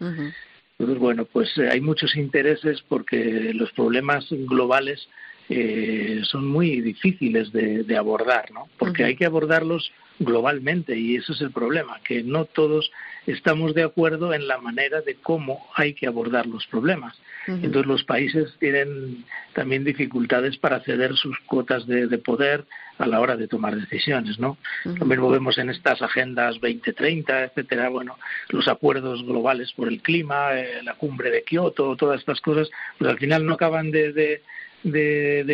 [0.79, 5.09] Entonces, bueno, pues eh, hay muchos intereses porque los problemas globales
[5.49, 8.69] eh, son muy difíciles de, abordar, ¿no?
[8.77, 12.91] Porque hay que abordarlos globalmente y ese es el problema, que no todos
[13.27, 17.17] estamos de acuerdo en la manera de cómo hay que abordar los problemas.
[17.47, 22.65] Entonces los países tienen también dificultades para ceder sus cuotas de, poder
[22.99, 24.57] a la hora de tomar decisiones, ¿no?
[24.83, 28.17] Lo mismo vemos en estas agendas 2030, etcétera, bueno,
[28.49, 33.09] los acuerdos globales por el clima, eh, la cumbre de Kioto, todas estas cosas, pues
[33.09, 34.41] al final no acaban de de,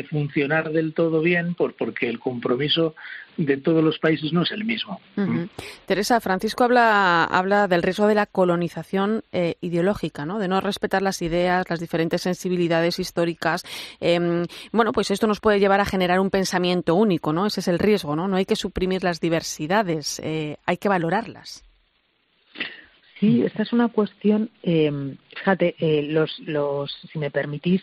[0.09, 2.95] funcionar del todo bien por, porque el compromiso
[3.37, 4.99] de todos los países no es el mismo.
[5.85, 10.39] Teresa, Francisco habla, habla del riesgo de la colonización eh, ideológica, ¿no?
[10.39, 13.63] de no respetar las ideas, las diferentes sensibilidades históricas.
[13.99, 17.45] Em, bueno, pues esto nos puede llevar a generar un pensamiento único, ¿no?
[17.45, 18.15] ese es el riesgo.
[18.15, 21.63] No, no hay que suprimir las diversidades, eh, hay que valorarlas.
[23.19, 25.75] Sí, esta es una cuestión, eh, fíjate,
[26.09, 27.81] los, los, si me permitís,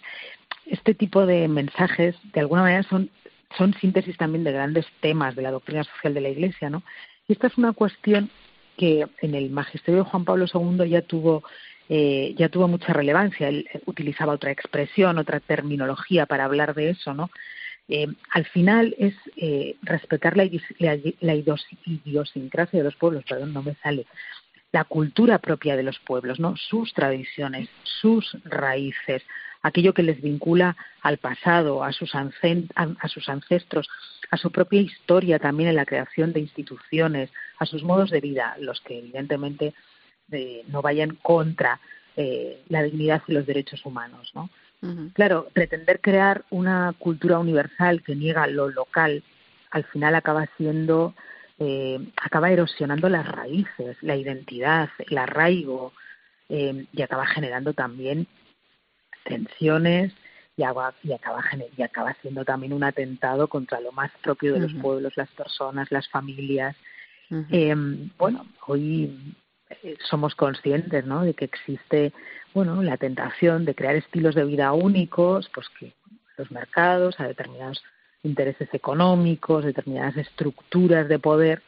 [0.66, 3.10] este tipo de mensajes, de alguna manera, son,
[3.56, 6.82] son síntesis también de grandes temas de la doctrina social de la Iglesia, ¿no?
[7.28, 8.30] Y esta es una cuestión
[8.76, 11.42] que en el magisterio de Juan Pablo II ya tuvo
[11.88, 13.48] eh, ya tuvo mucha relevancia.
[13.48, 17.30] Él utilizaba otra expresión, otra terminología para hablar de eso, ¿no?
[17.88, 20.48] Eh, al final es eh, respetar la,
[20.78, 21.34] la, la,
[21.84, 24.06] idiosincrasia de los pueblos, perdón, no me sale,
[24.70, 26.56] la cultura propia de los pueblos, ¿no?
[26.56, 29.22] Sus tradiciones, sus raíces,
[29.62, 33.88] aquello que les vincula al pasado, a sus, a sus ancestros,
[34.30, 38.56] a su propia historia también en la creación de instituciones, a sus modos de vida,
[38.58, 39.74] los que evidentemente
[40.30, 41.80] eh, no vayan contra
[42.16, 44.50] eh, la dignidad y los derechos humanos, ¿no?
[45.12, 49.22] Claro, pretender crear una cultura universal que niega lo local,
[49.70, 51.14] al final acaba siendo,
[51.60, 55.92] eh, acaba erosionando las raíces, la identidad, el arraigo,
[56.48, 58.26] y acaba generando también
[59.24, 60.12] tensiones
[60.56, 61.42] y, acaba, y, acaba,
[61.76, 65.90] y acaba siendo también un atentado contra lo más propio de los pueblos, las personas,
[65.90, 66.76] las familias.
[67.50, 69.34] Em, bueno, hoy
[69.82, 71.24] eh, somos conscientes ¿no?
[71.24, 72.12] de que existe
[72.54, 75.94] bueno, la tentación de crear estilos de vida únicos, pues que
[76.36, 77.82] los mercados, a determinados
[78.22, 81.62] intereses económicos, determinadas estructuras de poder,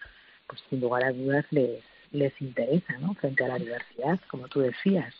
[0.47, 1.83] pues sin lugar a dudas les,
[2.15, 3.15] les interesa ¿no?
[3.15, 5.13] frente a la diversidad, como tú decías.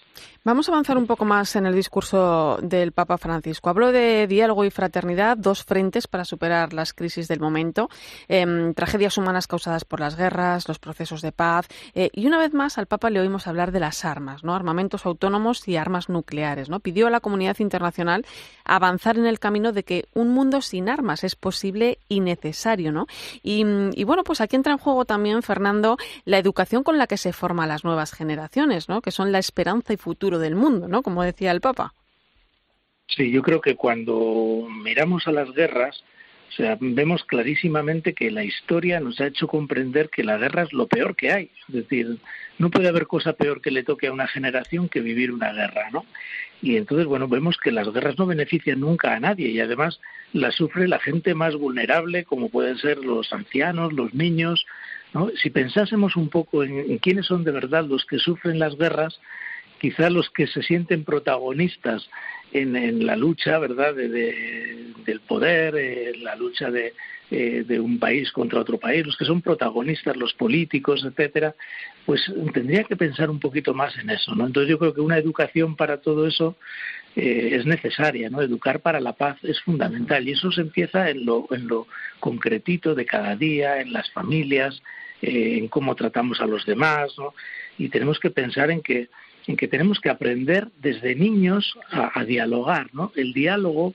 [0.45, 3.71] Vamos a avanzar un poco más en el discurso del Papa Francisco.
[3.71, 7.89] Habló de diálogo y fraternidad, dos frentes para superar las crisis del momento,
[8.29, 11.67] em, tragedias humanas causadas por las guerras, los procesos de paz.
[11.95, 14.55] Eh, y una vez más al Papa le oímos hablar de las armas, ¿no?
[14.55, 16.69] armamentos autónomos y armas nucleares.
[16.69, 16.79] ¿no?
[16.79, 18.25] Pidió a la comunidad internacional
[18.65, 22.93] avanzar en el camino de que un mundo sin armas es posible y necesario.
[22.93, 23.07] ¿no?
[23.43, 23.65] Y,
[23.95, 27.33] y bueno, pues aquí entra en juego también, Fernando, la educación con la que se
[27.33, 29.03] forman las nuevas generaciones, ¿no?
[29.03, 31.03] que son la esperanza y futuro del mundo, ¿no?
[31.03, 31.95] Como decía el Papa.
[33.09, 36.03] Sí, yo creo que cuando miramos a las guerras,
[36.55, 40.73] o sea, vemos clarísimamente que la historia nos ha hecho comprender que la guerra es
[40.73, 41.51] lo peor que hay.
[41.69, 42.19] Es decir,
[42.59, 45.91] no puede haber cosa peor que le toque a una generación que vivir una guerra,
[45.93, 46.05] ¿no?
[46.63, 50.01] Y entonces, bueno, vemos que las guerras no benefician nunca a nadie y además
[50.33, 54.65] las sufre la gente más vulnerable, como pueden ser los ancianos, los niños.
[55.41, 59.21] Si pensásemos un poco en quiénes son de verdad los que sufren las guerras,
[59.81, 62.09] quizá los que se sienten protagonistas
[62.53, 66.95] en, la lucha, ¿verdad?, del poder, en la lucha de,
[67.31, 71.55] eh, de un país contra otro país, los que son protagonistas, los políticos, etcétera,
[72.07, 74.47] pues tendría que pensar un poquito más en eso, ¿no?
[74.47, 76.57] Entonces yo creo que una educación para todo eso
[77.17, 78.41] eh, es necesaria, ¿no?
[78.41, 81.89] Educar para la paz es fundamental y eso se empieza en lo, en lo
[82.21, 84.81] concretito de cada día, en las familias,
[85.25, 87.35] eh, en cómo tratamos a los demás, ¿no?
[87.79, 89.09] Y tenemos que pensar en que
[89.47, 93.13] en que tenemos que aprender desde niños a, dialogar, ¿no?
[93.15, 93.95] El diálogo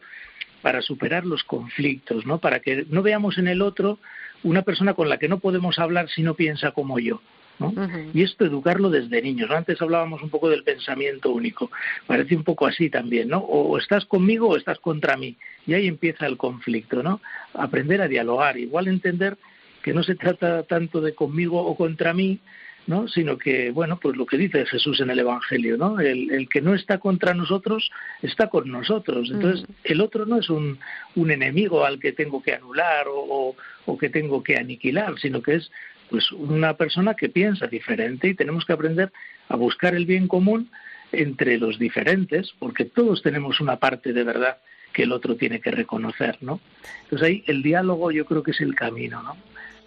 [0.61, 2.39] para superar los conflictos, ¿no?
[2.39, 3.99] Para que no veamos en el otro
[4.43, 7.21] una persona con la que no podemos hablar si no piensa como yo.
[7.57, 7.73] ¿no?
[8.13, 9.51] Y esto educarlo desde niños.
[9.51, 11.69] Antes hablábamos un poco del pensamiento único.
[12.07, 13.39] Parece un poco así también, ¿no?
[13.39, 15.35] O estás conmigo o estás contra mí.
[15.67, 17.19] Y ahí empieza el conflicto, ¿no?
[17.53, 18.57] Aprender a dialogar.
[18.57, 19.37] Igual entender
[19.83, 22.39] que no se trata tanto de conmigo o contra mí,
[22.87, 23.07] ¿no?
[23.07, 25.99] sino que, bueno, pues lo que dice Jesús en el Evangelio, ¿no?
[25.99, 29.29] El, que no está contra nosotros está con nosotros.
[29.31, 30.79] Entonces, el otro no es un,
[31.15, 33.55] un, enemigo al que tengo que anular o,
[33.85, 35.71] o, que tengo que aniquilar, sino que es
[36.09, 39.11] pues una persona que piensa diferente y tenemos que aprender
[39.47, 40.71] a buscar el bien común
[41.11, 44.57] entre los diferentes, porque todos tenemos una parte de verdad
[44.93, 46.59] que el otro tiene que reconocer, ¿no?
[47.03, 49.37] Entonces ahí el diálogo yo creo que es el camino, ¿no?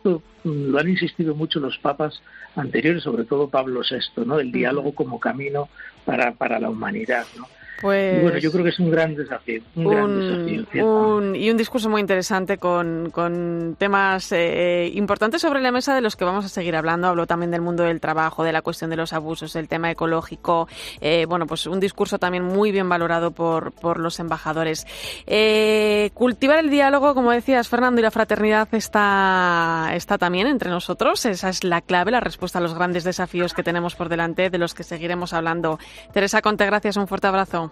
[0.04, 2.20] Esto mm, lo han insistido mucho los papas
[2.56, 4.40] anteriores, sobre todo Pablo VI, ¿no?
[4.40, 5.68] El diálogo como camino
[6.04, 7.46] para, para la humanidad, ¿no?
[7.82, 9.60] Pues, bueno, yo creo que es un gran desafío.
[9.74, 15.72] Un, gran desafío y un discurso muy interesante con, con temas eh, importantes sobre la
[15.72, 17.08] mesa de los que vamos a seguir hablando.
[17.08, 20.68] Habló también del mundo del trabajo, de la cuestión de los abusos, del tema ecológico.
[21.00, 24.86] Eh, bueno, pues un discurso también muy bien valorado por, por los embajadores.
[25.26, 31.26] Eh, cultivar el diálogo, como decías, Fernando, y la fraternidad está, está también entre nosotros.
[31.26, 34.58] Esa es la clave, la respuesta a los grandes desafíos que tenemos por delante, de
[34.58, 35.78] los que seguiremos hablando.
[36.12, 36.96] Teresa Conte, gracias.
[36.96, 37.71] Un fuerte abrazo.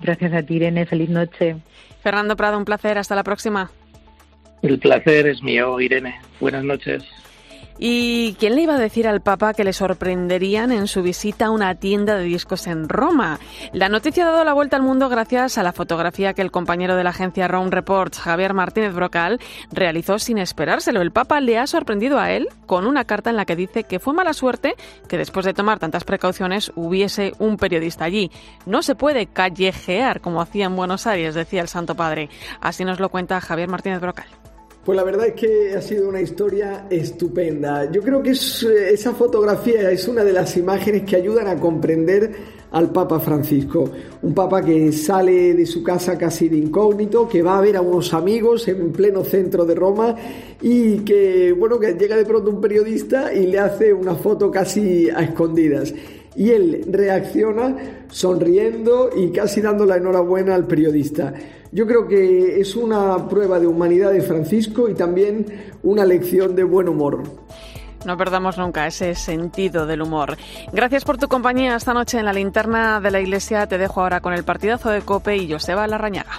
[0.00, 0.86] Gracias a ti, Irene.
[0.86, 1.56] Feliz noche.
[2.02, 2.98] Fernando Prado, un placer.
[2.98, 3.70] Hasta la próxima.
[4.62, 6.20] El placer es mío, Irene.
[6.40, 7.04] Buenas noches.
[7.80, 11.50] ¿Y quién le iba a decir al Papa que le sorprenderían en su visita a
[11.50, 13.38] una tienda de discos en Roma?
[13.72, 16.96] La noticia ha dado la vuelta al mundo gracias a la fotografía que el compañero
[16.96, 19.38] de la agencia Rome Reports, Javier Martínez Brocal,
[19.70, 21.00] realizó sin esperárselo.
[21.00, 24.00] El Papa le ha sorprendido a él con una carta en la que dice que
[24.00, 24.74] fue mala suerte
[25.08, 28.32] que después de tomar tantas precauciones hubiese un periodista allí.
[28.66, 32.28] No se puede callejear como hacía en Buenos Aires, decía el Santo Padre.
[32.60, 34.26] Así nos lo cuenta Javier Martínez Brocal.
[34.88, 37.92] Pues la verdad es que ha sido una historia estupenda.
[37.92, 42.32] Yo creo que eh, esa fotografía es una de las imágenes que ayudan a comprender
[42.70, 43.90] al Papa Francisco.
[44.22, 47.82] Un Papa que sale de su casa casi de incógnito, que va a ver a
[47.82, 50.16] unos amigos en pleno centro de Roma
[50.62, 55.10] y que, bueno, que llega de pronto un periodista y le hace una foto casi
[55.10, 55.92] a escondidas.
[56.34, 57.76] Y él reacciona
[58.08, 61.34] sonriendo y casi dando la enhorabuena al periodista.
[61.72, 65.46] Yo creo que es una prueba de humanidad de Francisco y también
[65.82, 67.22] una lección de buen humor.
[68.06, 70.36] No perdamos nunca ese sentido del humor.
[70.72, 73.66] Gracias por tu compañía esta noche en la linterna de la iglesia.
[73.66, 76.38] Te dejo ahora con el partidazo de Cope y Joseba Larrañaga.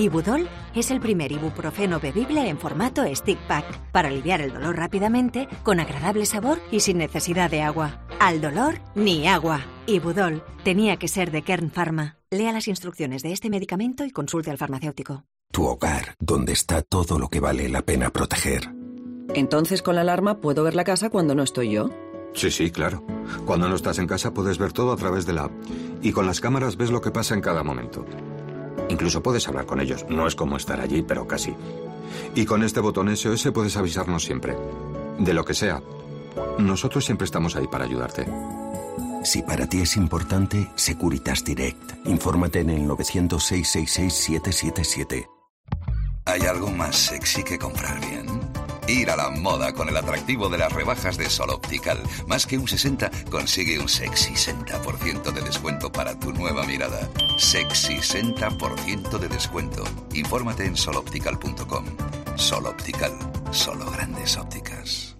[0.00, 5.46] Ibudol es el primer ibuprofeno bebible en formato stick pack para aliviar el dolor rápidamente,
[5.62, 8.00] con agradable sabor y sin necesidad de agua.
[8.18, 9.60] Al dolor, ni agua.
[9.86, 12.16] Ibudol tenía que ser de Kern Pharma.
[12.30, 15.24] Lea las instrucciones de este medicamento y consulte al farmacéutico.
[15.52, 18.70] Tu hogar, donde está todo lo que vale la pena proteger.
[19.34, 21.90] Entonces con la alarma puedo ver la casa cuando no estoy yo.
[22.32, 23.04] Sí, sí, claro.
[23.44, 25.52] Cuando no estás en casa puedes ver todo a través de la app.
[26.00, 28.06] Y con las cámaras ves lo que pasa en cada momento.
[28.88, 30.06] Incluso puedes hablar con ellos.
[30.08, 31.54] No es como estar allí, pero casi.
[32.34, 34.56] Y con este botón SOS puedes avisarnos siempre.
[35.18, 35.82] De lo que sea.
[36.58, 38.26] Nosotros siempre estamos ahí para ayudarte.
[39.22, 42.06] Si para ti es importante, Securitas Direct.
[42.06, 45.28] Infórmate en el 900-666-777.
[46.24, 48.39] ¿Hay algo más sexy que comprar bien?
[48.90, 52.00] Ir a la moda con el atractivo de las rebajas de Sol Optical.
[52.26, 57.08] Más que un 60, consigue un sexy 60% de descuento para tu nueva mirada.
[57.38, 59.84] Sexy 60% de descuento.
[60.12, 61.84] Infórmate en soloptical.com.
[62.34, 63.12] Sol Optical.
[63.52, 65.19] Solo grandes ópticas.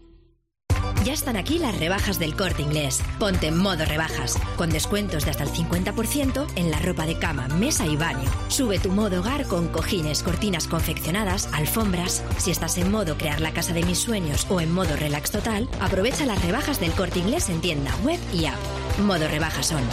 [1.03, 3.01] Ya están aquí las rebajas del corte inglés.
[3.17, 7.47] Ponte en modo rebajas, con descuentos de hasta el 50% en la ropa de cama,
[7.47, 8.29] mesa y baño.
[8.49, 12.23] Sube tu modo hogar con cojines, cortinas confeccionadas, alfombras.
[12.37, 15.67] Si estás en modo crear la casa de mis sueños o en modo relax total,
[15.79, 18.59] aprovecha las rebajas del corte inglés en tienda, web y app.
[18.99, 19.83] Modo rebajas son.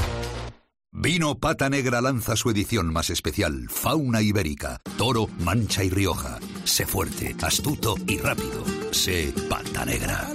[0.92, 6.38] Vino Pata Negra lanza su edición más especial, Fauna Ibérica, Toro, Mancha y Rioja.
[6.64, 8.77] Sé fuerte, astuto y rápido.
[8.90, 10.28] Sé eh, Pata Negra.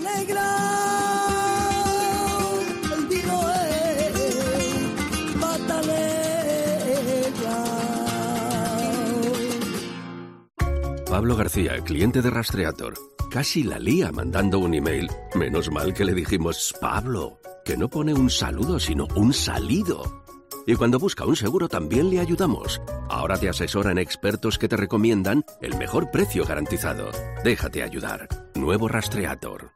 [11.10, 12.95] Pablo García, cliente de Rastreator,
[13.30, 15.10] casi la lía mandando un email.
[15.36, 20.23] Menos mal que le dijimos, Pablo, que no pone un saludo, sino un salido.
[20.66, 22.82] Y cuando busca un seguro también le ayudamos.
[23.09, 27.11] Ahora te asesoran expertos que te recomiendan el mejor precio garantizado.
[27.43, 28.28] Déjate ayudar.
[28.55, 29.72] Nuevo Rastreator.